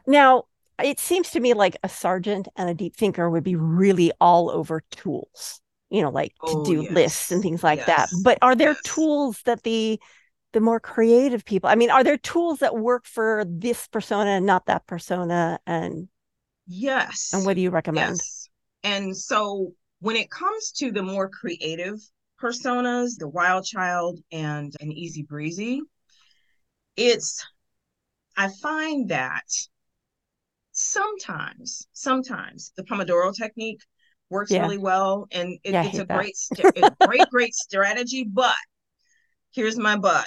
now 0.07 0.45
it 0.81 0.99
seems 0.99 1.29
to 1.31 1.39
me 1.39 1.53
like 1.53 1.77
a 1.83 1.89
sergeant 1.89 2.47
and 2.55 2.69
a 2.69 2.73
deep 2.73 2.95
thinker 2.95 3.29
would 3.29 3.43
be 3.43 3.55
really 3.55 4.11
all 4.19 4.49
over 4.49 4.81
tools 4.91 5.61
you 5.89 6.01
know 6.01 6.09
like 6.09 6.33
oh, 6.41 6.63
to 6.63 6.71
do 6.71 6.81
yes. 6.83 6.91
lists 6.91 7.31
and 7.31 7.43
things 7.43 7.63
like 7.63 7.79
yes. 7.79 7.87
that 7.87 8.09
but 8.23 8.37
are 8.41 8.55
there 8.55 8.71
yes. 8.71 8.81
tools 8.83 9.41
that 9.45 9.61
the 9.63 9.99
the 10.53 10.59
more 10.59 10.79
creative 10.79 11.45
people 11.45 11.69
i 11.69 11.75
mean 11.75 11.91
are 11.91 12.03
there 12.03 12.17
tools 12.17 12.59
that 12.59 12.75
work 12.77 13.05
for 13.05 13.45
this 13.47 13.87
persona 13.87 14.31
and 14.31 14.45
not 14.45 14.65
that 14.65 14.85
persona 14.87 15.59
and 15.67 16.07
yes 16.67 17.31
and 17.33 17.45
what 17.45 17.55
do 17.55 17.61
you 17.61 17.69
recommend 17.69 18.19
and 18.83 19.15
so 19.15 19.71
when 19.99 20.15
it 20.15 20.29
comes 20.29 20.71
to 20.71 20.91
the 20.91 21.03
more 21.03 21.29
creative 21.29 21.99
personas 22.41 23.17
the 23.17 23.27
wild 23.27 23.63
child 23.63 24.19
and 24.31 24.73
an 24.79 24.91
easy 24.91 25.23
breezy 25.23 25.81
it's 26.95 27.45
I 28.35 28.49
find 28.61 29.09
that 29.09 29.45
sometimes, 30.71 31.87
sometimes 31.93 32.73
the 32.75 32.83
Pomodoro 32.83 33.33
technique 33.35 33.81
works 34.29 34.51
yeah. 34.51 34.61
really 34.61 34.77
well, 34.77 35.27
and 35.31 35.59
it, 35.63 35.73
yeah, 35.73 35.85
it's 35.85 35.99
a 35.99 36.05
that. 36.05 36.17
great, 36.17 36.35
st- 36.35 36.97
great, 36.99 37.29
great 37.29 37.53
strategy. 37.53 38.23
But 38.23 38.55
here's 39.51 39.77
my 39.77 39.97
but: 39.97 40.25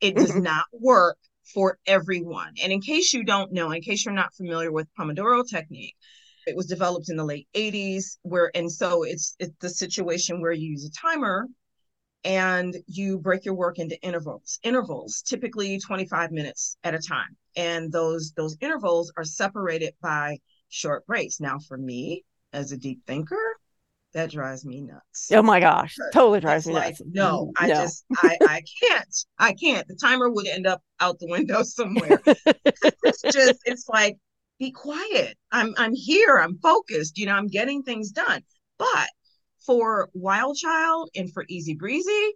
it 0.00 0.16
does 0.16 0.30
mm-hmm. 0.30 0.42
not 0.42 0.64
work 0.72 1.18
for 1.54 1.78
everyone. 1.86 2.54
And 2.62 2.72
in 2.72 2.80
case 2.80 3.12
you 3.12 3.22
don't 3.24 3.52
know, 3.52 3.70
in 3.70 3.82
case 3.82 4.04
you're 4.04 4.14
not 4.14 4.34
familiar 4.34 4.72
with 4.72 4.88
Pomodoro 4.98 5.44
technique, 5.48 5.94
it 6.46 6.56
was 6.56 6.66
developed 6.66 7.10
in 7.10 7.16
the 7.16 7.24
late 7.24 7.48
80s. 7.54 8.16
Where 8.22 8.50
and 8.54 8.72
so 8.72 9.02
it's 9.04 9.36
it's 9.38 9.54
the 9.60 9.70
situation 9.70 10.40
where 10.40 10.52
you 10.52 10.70
use 10.70 10.84
a 10.84 10.90
timer 10.90 11.46
and 12.26 12.76
you 12.88 13.18
break 13.18 13.44
your 13.44 13.54
work 13.54 13.78
into 13.78 14.00
intervals 14.02 14.58
intervals 14.64 15.22
typically 15.22 15.78
25 15.78 16.32
minutes 16.32 16.76
at 16.82 16.94
a 16.94 16.98
time 16.98 17.36
and 17.56 17.92
those 17.92 18.32
those 18.36 18.56
intervals 18.60 19.12
are 19.16 19.24
separated 19.24 19.94
by 20.02 20.36
short 20.68 21.06
breaks 21.06 21.40
now 21.40 21.58
for 21.68 21.78
me 21.78 22.24
as 22.52 22.72
a 22.72 22.76
deep 22.76 23.00
thinker 23.06 23.56
that 24.16 24.30
drives 24.30 24.64
me 24.64 24.80
nuts. 24.80 25.30
Oh 25.30 25.42
my 25.42 25.60
gosh, 25.60 25.96
totally 26.12 26.40
drives 26.40 26.66
me 26.66 26.72
like, 26.72 26.86
nuts. 26.86 27.02
No, 27.04 27.46
mm, 27.46 27.52
I 27.58 27.66
no. 27.68 27.74
just 27.74 28.04
I 28.16 28.38
I 28.46 28.62
can't. 28.82 29.14
I 29.38 29.52
can't. 29.52 29.86
The 29.86 29.94
timer 29.94 30.30
would 30.30 30.46
end 30.46 30.66
up 30.66 30.82
out 31.00 31.18
the 31.18 31.28
window 31.28 31.62
somewhere. 31.62 32.22
it's 32.24 33.22
just 33.30 33.60
it's 33.66 33.86
like 33.88 34.16
be 34.58 34.70
quiet. 34.70 35.36
I'm 35.52 35.74
I'm 35.76 35.92
here. 35.94 36.38
I'm 36.38 36.58
focused. 36.58 37.18
You 37.18 37.26
know, 37.26 37.34
I'm 37.34 37.48
getting 37.48 37.82
things 37.82 38.10
done. 38.10 38.42
But 38.78 39.10
for 39.66 40.08
Wild 40.14 40.56
Child 40.56 41.10
and 41.14 41.32
for 41.32 41.44
Easy 41.48 41.74
Breezy, 41.74 42.32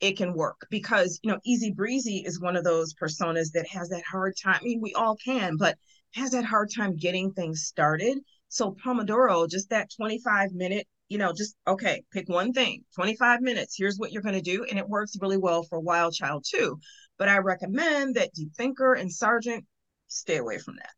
it 0.00 0.16
can 0.16 0.34
work 0.34 0.66
because 0.70 1.20
you 1.22 1.30
know 1.30 1.38
Easy 1.44 1.70
Breezy 1.70 2.24
is 2.26 2.40
one 2.40 2.56
of 2.56 2.64
those 2.64 2.94
personas 2.94 3.52
that 3.52 3.66
has 3.68 3.88
that 3.90 4.02
hard 4.10 4.34
time. 4.42 4.58
I 4.60 4.64
mean, 4.64 4.80
we 4.80 4.94
all 4.94 5.16
can, 5.16 5.56
but 5.56 5.76
has 6.14 6.30
that 6.32 6.44
hard 6.44 6.70
time 6.74 6.96
getting 6.96 7.32
things 7.32 7.62
started. 7.62 8.18
So 8.48 8.74
Pomodoro, 8.84 9.48
just 9.48 9.70
that 9.70 9.90
25 9.96 10.52
minute, 10.52 10.86
you 11.08 11.18
know, 11.18 11.32
just 11.32 11.54
okay, 11.66 12.02
pick 12.12 12.28
one 12.28 12.52
thing, 12.52 12.84
25 12.94 13.40
minutes. 13.42 13.76
Here's 13.76 13.98
what 13.98 14.12
you're 14.12 14.22
going 14.22 14.34
to 14.34 14.40
do, 14.40 14.64
and 14.64 14.78
it 14.78 14.88
works 14.88 15.16
really 15.20 15.38
well 15.38 15.62
for 15.62 15.80
Wild 15.80 16.14
Child 16.14 16.44
too. 16.48 16.78
But 17.18 17.28
I 17.28 17.38
recommend 17.38 18.16
that 18.16 18.32
Deep 18.34 18.54
Thinker 18.56 18.94
and 18.94 19.12
Sergeant 19.12 19.64
stay 20.08 20.38
away 20.38 20.58
from 20.58 20.76
that. 20.76 20.90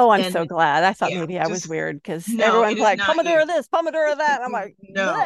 Oh, 0.00 0.10
I'm 0.10 0.22
and, 0.22 0.32
so 0.32 0.44
glad. 0.44 0.84
I 0.84 0.92
thought 0.92 1.10
yeah, 1.10 1.18
maybe 1.18 1.40
I 1.40 1.42
just, 1.42 1.50
was 1.50 1.68
weird 1.68 2.00
because 2.00 2.28
no, 2.28 2.62
everyone's 2.62 2.78
like 2.78 3.00
Pomodoro 3.00 3.44
this, 3.46 3.66
Pomodoro 3.66 4.16
that. 4.16 4.42
I'm 4.44 4.52
like, 4.52 4.76
no, 4.80 5.20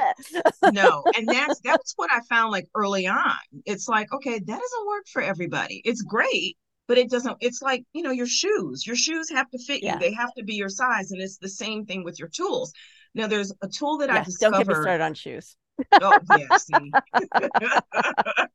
no. 0.72 1.04
And 1.14 1.28
that's 1.28 1.60
that's 1.60 1.92
what 1.96 2.10
I 2.10 2.20
found 2.22 2.52
like 2.52 2.70
early 2.74 3.06
on. 3.06 3.36
It's 3.66 3.86
like, 3.86 4.10
okay, 4.14 4.38
that 4.38 4.46
doesn't 4.46 4.86
work 4.86 5.04
for 5.12 5.20
everybody. 5.20 5.82
It's 5.84 6.00
great, 6.00 6.56
but 6.88 6.96
it 6.96 7.10
doesn't. 7.10 7.36
It's 7.40 7.60
like 7.60 7.84
you 7.92 8.02
know 8.02 8.12
your 8.12 8.26
shoes. 8.26 8.86
Your 8.86 8.96
shoes 8.96 9.28
have 9.28 9.50
to 9.50 9.58
fit 9.58 9.82
yeah. 9.82 9.94
you. 9.94 10.00
They 10.00 10.14
have 10.14 10.32
to 10.38 10.42
be 10.42 10.54
your 10.54 10.70
size, 10.70 11.10
and 11.10 11.20
it's 11.20 11.36
the 11.36 11.50
same 11.50 11.84
thing 11.84 12.02
with 12.02 12.18
your 12.18 12.28
tools. 12.28 12.72
Now, 13.14 13.26
there's 13.26 13.52
a 13.60 13.68
tool 13.68 13.98
that 13.98 14.08
I 14.08 14.24
discovered. 14.24 14.52
Don't 14.52 14.68
get 14.68 14.74
me 14.74 14.82
started 14.82 15.04
on 15.04 15.12
shoes. 15.12 15.54
oh 16.00 16.18
yeah, 16.38 16.56
see. 16.56 16.92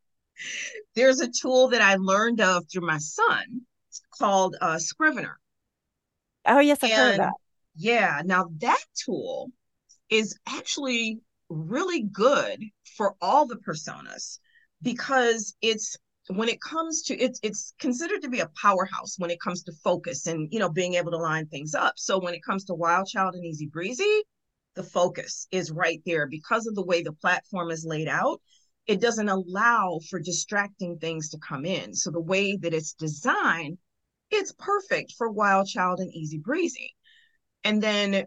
there's 0.95 1.21
a 1.21 1.30
tool 1.30 1.67
that 1.67 1.82
I 1.82 1.97
learned 1.97 2.41
of 2.41 2.65
through 2.71 2.88
my 2.88 2.97
son 2.97 3.62
called 4.17 4.56
uh, 4.60 4.80
Scrivener 4.80 5.38
Oh, 6.47 6.60
yes, 6.60 6.79
I've 6.81 6.91
and, 6.91 6.99
heard 6.99 7.19
that. 7.19 7.33
Yeah. 7.75 8.21
Now, 8.25 8.49
that 8.60 8.83
tool 9.05 9.51
is 10.10 10.38
actually 10.47 11.19
really 11.49 12.03
good 12.03 12.63
for 12.95 13.15
all 13.21 13.45
the 13.45 13.57
personas 13.57 14.39
because 14.81 15.55
it's 15.62 15.97
when 16.29 16.49
it 16.49 16.60
comes 16.60 17.03
to 17.03 17.17
it's 17.17 17.39
it's 17.41 17.73
considered 17.79 18.21
to 18.21 18.29
be 18.29 18.41
a 18.41 18.49
powerhouse 18.62 19.15
when 19.17 19.31
it 19.31 19.39
comes 19.39 19.63
to 19.63 19.71
focus 19.83 20.27
and 20.27 20.49
you 20.51 20.60
know 20.60 20.69
being 20.69 20.95
able 20.95 21.12
to 21.12 21.17
line 21.17 21.47
things 21.47 21.73
up 21.73 21.93
so 21.95 22.19
when 22.19 22.33
it 22.33 22.43
comes 22.43 22.65
to 22.65 22.73
wild 22.73 23.07
child 23.07 23.33
and 23.33 23.45
easy 23.45 23.67
breezy 23.67 24.21
the 24.75 24.83
focus 24.83 25.47
is 25.51 25.71
right 25.71 26.01
there 26.05 26.27
because 26.27 26.67
of 26.67 26.75
the 26.75 26.86
way 26.86 27.01
the 27.01 27.13
platform 27.13 27.71
is 27.71 27.86
laid 27.86 28.10
out 28.10 28.41
it 28.88 28.99
doesn't 28.99 29.29
allow 29.29 29.99
for 30.10 30.19
distracting 30.19 30.97
things 30.97 31.29
to 31.29 31.38
come 31.38 31.65
in 31.65 31.93
so 31.93 32.12
the 32.12 32.19
way 32.19 32.57
that 32.57 32.73
it's 32.73 32.93
designed 32.93 33.77
it's 34.31 34.53
perfect 34.53 35.13
for 35.17 35.29
Wild 35.29 35.67
Child 35.67 35.99
and 35.99 36.13
Easy 36.13 36.37
Breezy. 36.37 36.95
And 37.63 37.81
then 37.81 38.25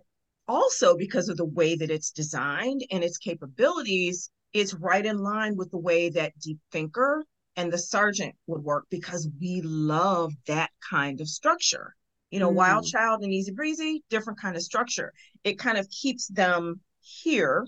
also 0.49 0.97
because 0.97 1.29
of 1.29 1.37
the 1.37 1.45
way 1.45 1.77
that 1.77 1.91
it's 1.91 2.11
designed 2.11 2.85
and 2.91 3.05
its 3.05 3.19
capabilities, 3.19 4.31
it's 4.53 4.75
right 4.75 5.05
in 5.05 5.19
line 5.19 5.57
with 5.57 5.71
the 5.71 5.79
way 5.79 6.11
that 6.11 6.39
Deep 6.39 6.59
Thinker 6.73 7.25
and 7.57 7.73
the 7.73 7.79
Sergeant 7.79 8.35
would 8.47 8.63
work 8.63 8.87
because 8.91 9.29
we 9.41 9.61
love 9.63 10.33
that 10.47 10.71
kind 10.89 11.21
of 11.21 11.29
structure. 11.29 11.95
You 12.31 12.41
know, 12.41 12.51
mm. 12.51 12.55
Wild 12.55 12.87
Child 12.87 13.23
and 13.23 13.33
Easy 13.33 13.53
Breezy, 13.53 14.03
different 14.09 14.41
kind 14.41 14.57
of 14.57 14.63
structure. 14.63 15.13
It 15.45 15.59
kind 15.59 15.79
of 15.79 15.89
keeps 15.91 16.29
them 16.29 16.81
here 17.01 17.67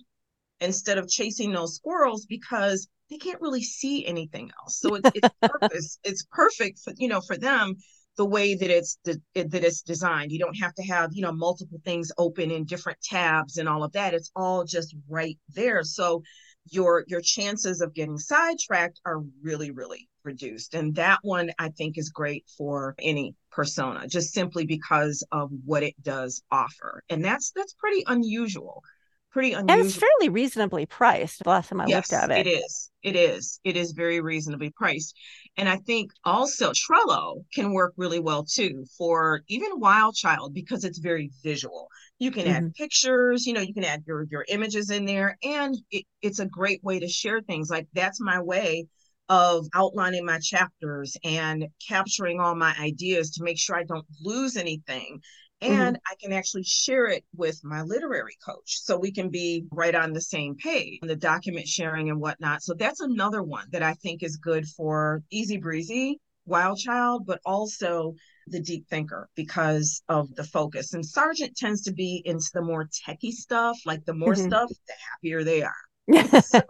instead 0.61 0.99
of 0.99 1.09
chasing 1.09 1.53
those 1.53 1.75
squirrels 1.75 2.27
because 2.27 2.89
they 3.11 3.17
can't 3.17 3.41
really 3.41 3.63
see 3.63 4.07
anything 4.07 4.51
else. 4.61 4.79
So 4.79 4.95
it's 4.95 5.11
it's 5.15 5.29
purpose. 5.43 5.99
It's 6.05 6.27
perfect 6.31 6.79
for 6.79 6.93
you 6.97 7.09
know 7.09 7.21
for 7.21 7.37
them 7.37 7.77
the 8.17 8.27
way 8.27 8.55
that 8.55 8.71
it's 8.71 8.99
that 9.05 9.21
it's 9.35 9.83
designed. 9.83 10.33
You 10.33 10.39
don't 10.39 10.59
have 10.59 10.75
to 10.75 10.83
have 10.85 11.11
you 11.13 11.23
know 11.23 11.33
multiple 11.33 11.81
things 11.85 12.13
open 12.19 12.51
in 12.51 12.65
different 12.65 13.01
tabs 13.03 13.57
and 13.57 13.69
all 13.69 13.85
of 13.85 13.93
that. 13.93 14.15
It's 14.15 14.31
all 14.37 14.65
just 14.65 14.95
right 15.09 15.39
there. 15.55 15.83
So 15.83 16.23
your 16.71 17.05
your 17.09 17.21
chances 17.21 17.81
of 17.81 17.95
getting 17.95 18.19
sidetracked 18.19 19.01
are 19.05 19.23
really 19.43 19.71
really 19.71 20.09
reduced 20.25 20.75
and 20.75 20.95
that 20.95 21.19
one 21.23 21.51
i 21.59 21.69
think 21.71 21.99
is 21.99 22.11
great 22.11 22.45
for 22.57 22.95
any 23.01 23.35
persona 23.51 24.07
just 24.07 24.33
simply 24.33 24.65
because 24.65 25.25
of 25.33 25.51
what 25.65 25.83
it 25.83 26.01
does 26.03 26.41
offer 26.53 27.03
and 27.11 27.25
that's 27.25 27.51
that's 27.57 27.75
pretty 27.75 28.05
unusual 28.07 28.85
pretty 29.33 29.53
unusual. 29.53 29.79
And 29.79 29.87
it's 29.87 29.97
fairly 29.97 30.29
reasonably 30.29 30.87
priced. 30.87 31.43
The 31.43 31.49
last 31.49 31.69
time 31.69 31.81
I 31.81 31.87
yes, 31.87 32.13
looked 32.13 32.23
at 32.23 32.31
it, 32.31 32.47
it 32.47 32.51
is. 32.51 32.91
It 33.03 33.17
is. 33.17 33.61
It 33.65 33.77
is 33.77 33.93
very 33.93 34.21
reasonably 34.21 34.71
priced. 34.71 35.17
And 35.59 35.69
I 35.69 35.77
think 35.77 36.11
also 36.25 36.73
Trello 36.73 37.45
can 37.55 37.73
work 37.73 37.93
really 37.97 38.21
well 38.21 38.45
too 38.45 38.87
for 38.97 39.43
even 39.49 39.81
Wild 39.81 40.15
Child 40.15 40.55
because 40.55 40.85
it's 40.85 40.99
very 40.99 41.31
visual. 41.43 41.89
You 42.19 42.31
can 42.31 42.45
mm-hmm. 42.45 42.67
add 42.67 42.75
pictures, 42.75 43.47
you 43.47 43.53
know, 43.53 43.61
you 43.61 43.75
can 43.75 43.85
add 43.85 44.05
your 44.07 44.27
your 44.31 44.47
images 44.49 44.91
in 44.91 45.05
there, 45.05 45.37
and 45.43 45.77
it, 45.91 46.05
it's 46.23 46.39
a 46.39 46.47
great 46.47 46.83
way 46.83 47.01
to 47.01 47.09
share 47.09 47.43
things. 47.43 47.69
Like 47.69 47.87
that's 47.93 48.21
my 48.21 48.41
way 48.41 48.87
of 49.29 49.67
outlining 49.75 50.25
my 50.25 50.39
chapters 50.39 51.17
and 51.25 51.67
capturing 51.87 52.41
all 52.41 52.55
my 52.55 52.75
ideas 52.81 53.31
to 53.33 53.45
make 53.45 53.59
sure 53.59 53.77
I 53.77 53.85
don't 53.85 54.07
lose 54.21 54.57
anything. 54.57 55.21
And 55.63 55.97
mm-hmm. 55.97 56.13
I 56.13 56.15
can 56.21 56.33
actually 56.33 56.65
share 56.65 57.07
it 57.07 57.25
with 57.37 57.63
my 57.63 57.83
literary 57.83 58.37
coach 58.45 58.81
so 58.81 58.99
we 58.99 59.13
can 59.13 59.29
be 59.29 59.65
right 59.71 59.95
on 59.95 60.13
the 60.13 60.21
same 60.21 60.57
page, 60.57 60.99
the 61.03 61.15
document 61.15 61.69
sharing 61.69 62.11
and 62.11 62.21
whatnot. 62.21 62.65
So 62.65 62.75
that's 62.75 63.01
another 63.01 63.45
one 63.45 63.67
that 63.71 63.83
I 63.83 63.95
think 63.95 64.25
is 64.25 64.37
good 64.37 64.67
for 64.67 65.23
easy 65.31 65.59
breezy, 65.59 66.21
wild 66.47 66.79
child, 66.79 67.27
but 67.27 67.41
also 67.47 68.17
the 68.49 68.61
deep 68.61 68.89
thinker 68.89 69.29
because 69.37 70.03
of 70.09 70.35
the 70.35 70.43
focus. 70.43 70.95
And 70.95 71.07
Sergeant 71.07 71.57
tends 71.57 71.83
to 71.83 71.93
be 71.93 72.23
into 72.25 72.51
the 72.53 72.63
more 72.63 72.89
techie 72.89 73.31
stuff, 73.31 73.79
like 73.87 74.05
the 74.05 74.15
more 74.15 74.35
mm-hmm. 74.35 74.49
stuff, 74.49 74.69
the 74.89 74.95
happier 75.11 75.45
they 75.45 75.63
are. 75.63 76.43
so, 76.43 76.61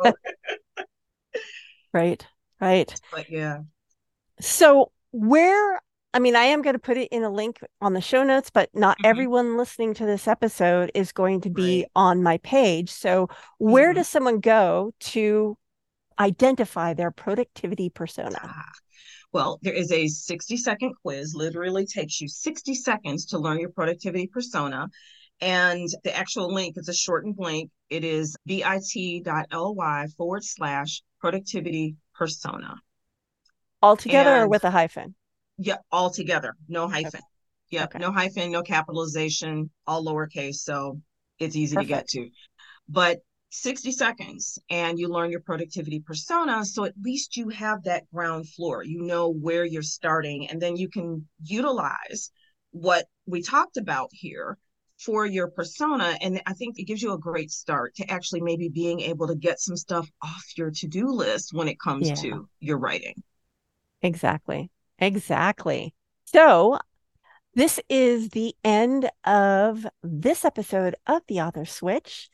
right, 1.95 2.27
right. 2.61 3.01
But 3.11 3.31
yeah. 3.31 3.61
So 4.39 4.93
where 5.13 5.81
I 6.15 6.19
mean, 6.19 6.37
I 6.37 6.45
am 6.45 6.61
going 6.61 6.75
to 6.75 6.79
put 6.81 6.99
it 6.99 7.09
in 7.11 7.23
a 7.25 7.31
link 7.31 7.61
on 7.81 7.95
the 7.95 8.01
show 8.01 8.23
notes, 8.23 8.51
but 8.51 8.69
not 8.75 8.99
mm-hmm. 8.99 9.07
everyone 9.07 9.57
listening 9.57 9.95
to 9.95 10.07
this 10.07 10.29
episode 10.29 10.91
is 10.95 11.13
going 11.13 11.41
to 11.43 11.51
be 11.51 11.81
right. 11.81 11.91
on 11.97 12.23
my 12.23 12.39
page. 12.39 12.91
So, 12.91 13.29
where 13.59 13.89
mm-hmm. 13.89 13.97
does 13.97 14.09
someone 14.09 14.41
go 14.41 14.93
to 15.01 15.57
identify 16.19 16.93
their 16.93 17.11
productivity 17.11 17.89
persona? 17.89 18.39
Ah, 18.43 18.73
well, 19.33 19.59
there 19.63 19.73
is 19.73 19.91
a 19.91 20.07
60 20.07 20.57
second 20.59 20.95
quiz, 21.03 21.35
literally 21.35 21.87
takes 21.87 22.21
you 22.21 22.29
60 22.29 22.75
seconds 22.75 23.27
to 23.27 23.39
learn 23.39 23.59
your 23.59 23.71
productivity 23.71 24.27
persona. 24.27 24.89
And 25.41 25.89
the 26.05 26.15
actual 26.15 26.53
link 26.53 26.77
is 26.77 26.89
a 26.89 26.95
shortened 26.95 27.37
link. 27.39 27.71
It 27.89 28.05
is 28.05 28.37
bit.ly 28.47 30.07
forward 30.17 30.45
slash 30.45 31.03
productivity 31.21 31.97
persona. 32.15 32.77
All 33.81 33.97
together 33.97 34.31
and, 34.31 34.43
or 34.43 34.49
with 34.49 34.65
a 34.65 34.71
hyphen? 34.71 35.15
Yeah, 35.63 35.77
all 35.91 36.11
together, 36.11 36.55
no 36.69 36.89
hyphen. 36.89 37.09
Okay. 37.09 37.21
Yeah, 37.71 37.85
okay. 37.85 37.99
no 37.99 38.13
hyphen, 38.13 38.53
no 38.53 38.63
capitalization, 38.63 39.71
all 39.87 40.05
lowercase. 40.05 40.57
So 40.57 41.01
it's 41.39 41.57
easy 41.57 41.77
Perfect. 41.77 41.89
to 41.89 41.95
get 41.95 42.09
to. 42.09 42.31
But 42.89 43.21
60 43.51 43.93
seconds 43.93 44.59
and 44.71 44.99
you 44.99 45.09
learn 45.09 45.31
your 45.31 45.41
productivity 45.41 46.01
persona. 46.01 46.65
So 46.65 46.85
at 46.85 46.95
least 47.03 47.37
you 47.37 47.51
have 47.51 47.85
that 47.85 48.11
ground 48.11 48.49
floor. 48.49 48.83
You 48.83 49.03
know 49.03 49.31
where 49.31 49.65
you're 49.65 49.83
starting, 49.83 50.49
and 50.49 50.61
then 50.61 50.77
you 50.77 50.89
can 50.89 51.29
utilize 51.45 52.31
what 52.71 53.07
we 53.27 53.43
talked 53.43 53.77
about 53.77 54.09
here 54.13 54.59
for 54.99 55.27
your 55.27 55.49
persona. 55.49 56.17
And 56.23 56.41
I 56.47 56.55
think 56.55 56.79
it 56.79 56.85
gives 56.85 57.03
you 57.03 57.13
a 57.13 57.19
great 57.19 57.51
start 57.51 57.95
to 57.97 58.11
actually 58.11 58.41
maybe 58.41 58.69
being 58.69 59.01
able 59.01 59.27
to 59.29 59.35
get 59.35 59.61
some 59.61 59.77
stuff 59.77 60.09
off 60.23 60.45
your 60.57 60.71
to 60.71 60.89
do 60.89 61.09
list 61.09 61.53
when 61.53 61.69
it 61.69 61.79
comes 61.79 62.09
yeah. 62.09 62.15
to 62.17 62.49
your 62.61 62.79
writing. 62.79 63.23
Exactly. 64.01 64.71
Exactly. 65.03 65.95
So, 66.27 66.79
this 67.55 67.81
is 67.89 68.29
the 68.31 68.55
end 68.65 69.11
of 69.25 69.85
this 70.03 70.45
episode 70.45 70.95
of 71.07 71.23
The 71.27 71.41
Author 71.41 71.65
Switch. 71.65 72.31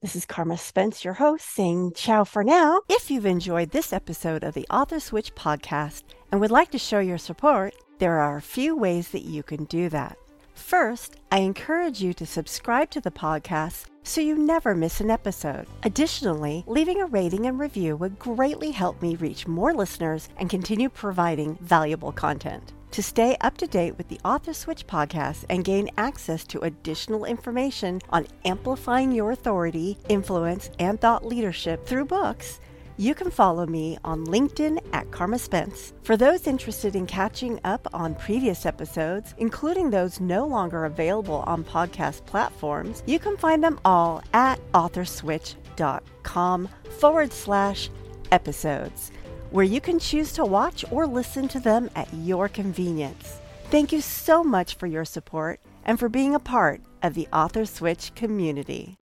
This 0.00 0.16
is 0.16 0.24
Carma 0.24 0.56
Spence, 0.56 1.04
your 1.04 1.14
host, 1.14 1.44
saying 1.44 1.92
ciao 1.94 2.24
for 2.24 2.42
now. 2.42 2.80
If 2.88 3.10
you've 3.10 3.26
enjoyed 3.26 3.70
this 3.70 3.92
episode 3.92 4.42
of 4.42 4.54
the 4.54 4.66
Author 4.70 5.00
Switch 5.00 5.34
podcast 5.34 6.04
and 6.32 6.40
would 6.40 6.50
like 6.50 6.70
to 6.70 6.78
show 6.78 6.98
your 6.98 7.18
support, 7.18 7.74
there 7.98 8.18
are 8.18 8.38
a 8.38 8.42
few 8.42 8.74
ways 8.74 9.08
that 9.08 9.22
you 9.22 9.42
can 9.42 9.64
do 9.64 9.90
that. 9.90 10.16
First, 10.58 11.16
I 11.30 11.38
encourage 11.38 12.02
you 12.02 12.12
to 12.14 12.26
subscribe 12.26 12.90
to 12.90 13.00
the 13.00 13.12
podcast 13.12 13.86
so 14.02 14.20
you 14.20 14.36
never 14.36 14.74
miss 14.74 15.00
an 15.00 15.10
episode. 15.10 15.66
Additionally, 15.84 16.64
leaving 16.66 17.00
a 17.00 17.06
rating 17.06 17.46
and 17.46 17.58
review 17.58 17.96
would 17.96 18.18
greatly 18.18 18.72
help 18.72 19.00
me 19.00 19.16
reach 19.16 19.46
more 19.46 19.72
listeners 19.72 20.28
and 20.36 20.50
continue 20.50 20.90
providing 20.90 21.56
valuable 21.62 22.12
content. 22.12 22.74
To 22.90 23.02
stay 23.02 23.36
up 23.40 23.56
to 23.58 23.66
date 23.66 23.96
with 23.96 24.08
the 24.08 24.20
Author 24.24 24.52
Switch 24.52 24.86
podcast 24.86 25.44
and 25.48 25.64
gain 25.64 25.90
access 25.96 26.44
to 26.44 26.60
additional 26.60 27.24
information 27.24 28.00
on 28.10 28.26
amplifying 28.44 29.12
your 29.12 29.30
authority, 29.30 29.96
influence, 30.08 30.70
and 30.78 31.00
thought 31.00 31.24
leadership 31.24 31.86
through 31.86 32.06
books, 32.06 32.60
you 32.98 33.14
can 33.14 33.30
follow 33.30 33.64
me 33.64 33.96
on 34.04 34.26
LinkedIn 34.26 34.84
at 34.92 35.10
Carma 35.10 35.38
Spence. 35.38 35.94
For 36.02 36.16
those 36.16 36.46
interested 36.46 36.94
in 36.96 37.06
catching 37.06 37.60
up 37.64 37.86
on 37.94 38.14
previous 38.16 38.66
episodes, 38.66 39.34
including 39.38 39.88
those 39.88 40.20
no 40.20 40.46
longer 40.46 40.84
available 40.84 41.44
on 41.46 41.64
podcast 41.64 42.26
platforms, 42.26 43.02
you 43.06 43.18
can 43.18 43.36
find 43.36 43.62
them 43.62 43.78
all 43.84 44.22
at 44.34 44.60
authorswitch.com 44.72 46.68
forward 46.98 47.32
slash 47.32 47.88
episodes 48.32 49.12
where 49.50 49.64
you 49.64 49.80
can 49.80 49.98
choose 49.98 50.32
to 50.32 50.44
watch 50.44 50.84
or 50.90 51.06
listen 51.06 51.48
to 51.48 51.60
them 51.60 51.88
at 51.94 52.12
your 52.12 52.48
convenience. 52.48 53.38
Thank 53.70 53.92
you 53.92 54.00
so 54.00 54.42
much 54.42 54.74
for 54.74 54.86
your 54.86 55.04
support 55.04 55.60
and 55.84 55.98
for 55.98 56.08
being 56.08 56.34
a 56.34 56.40
part 56.40 56.80
of 57.02 57.14
the 57.14 57.28
Author 57.32 57.66
Switch 57.66 58.14
community. 58.14 58.96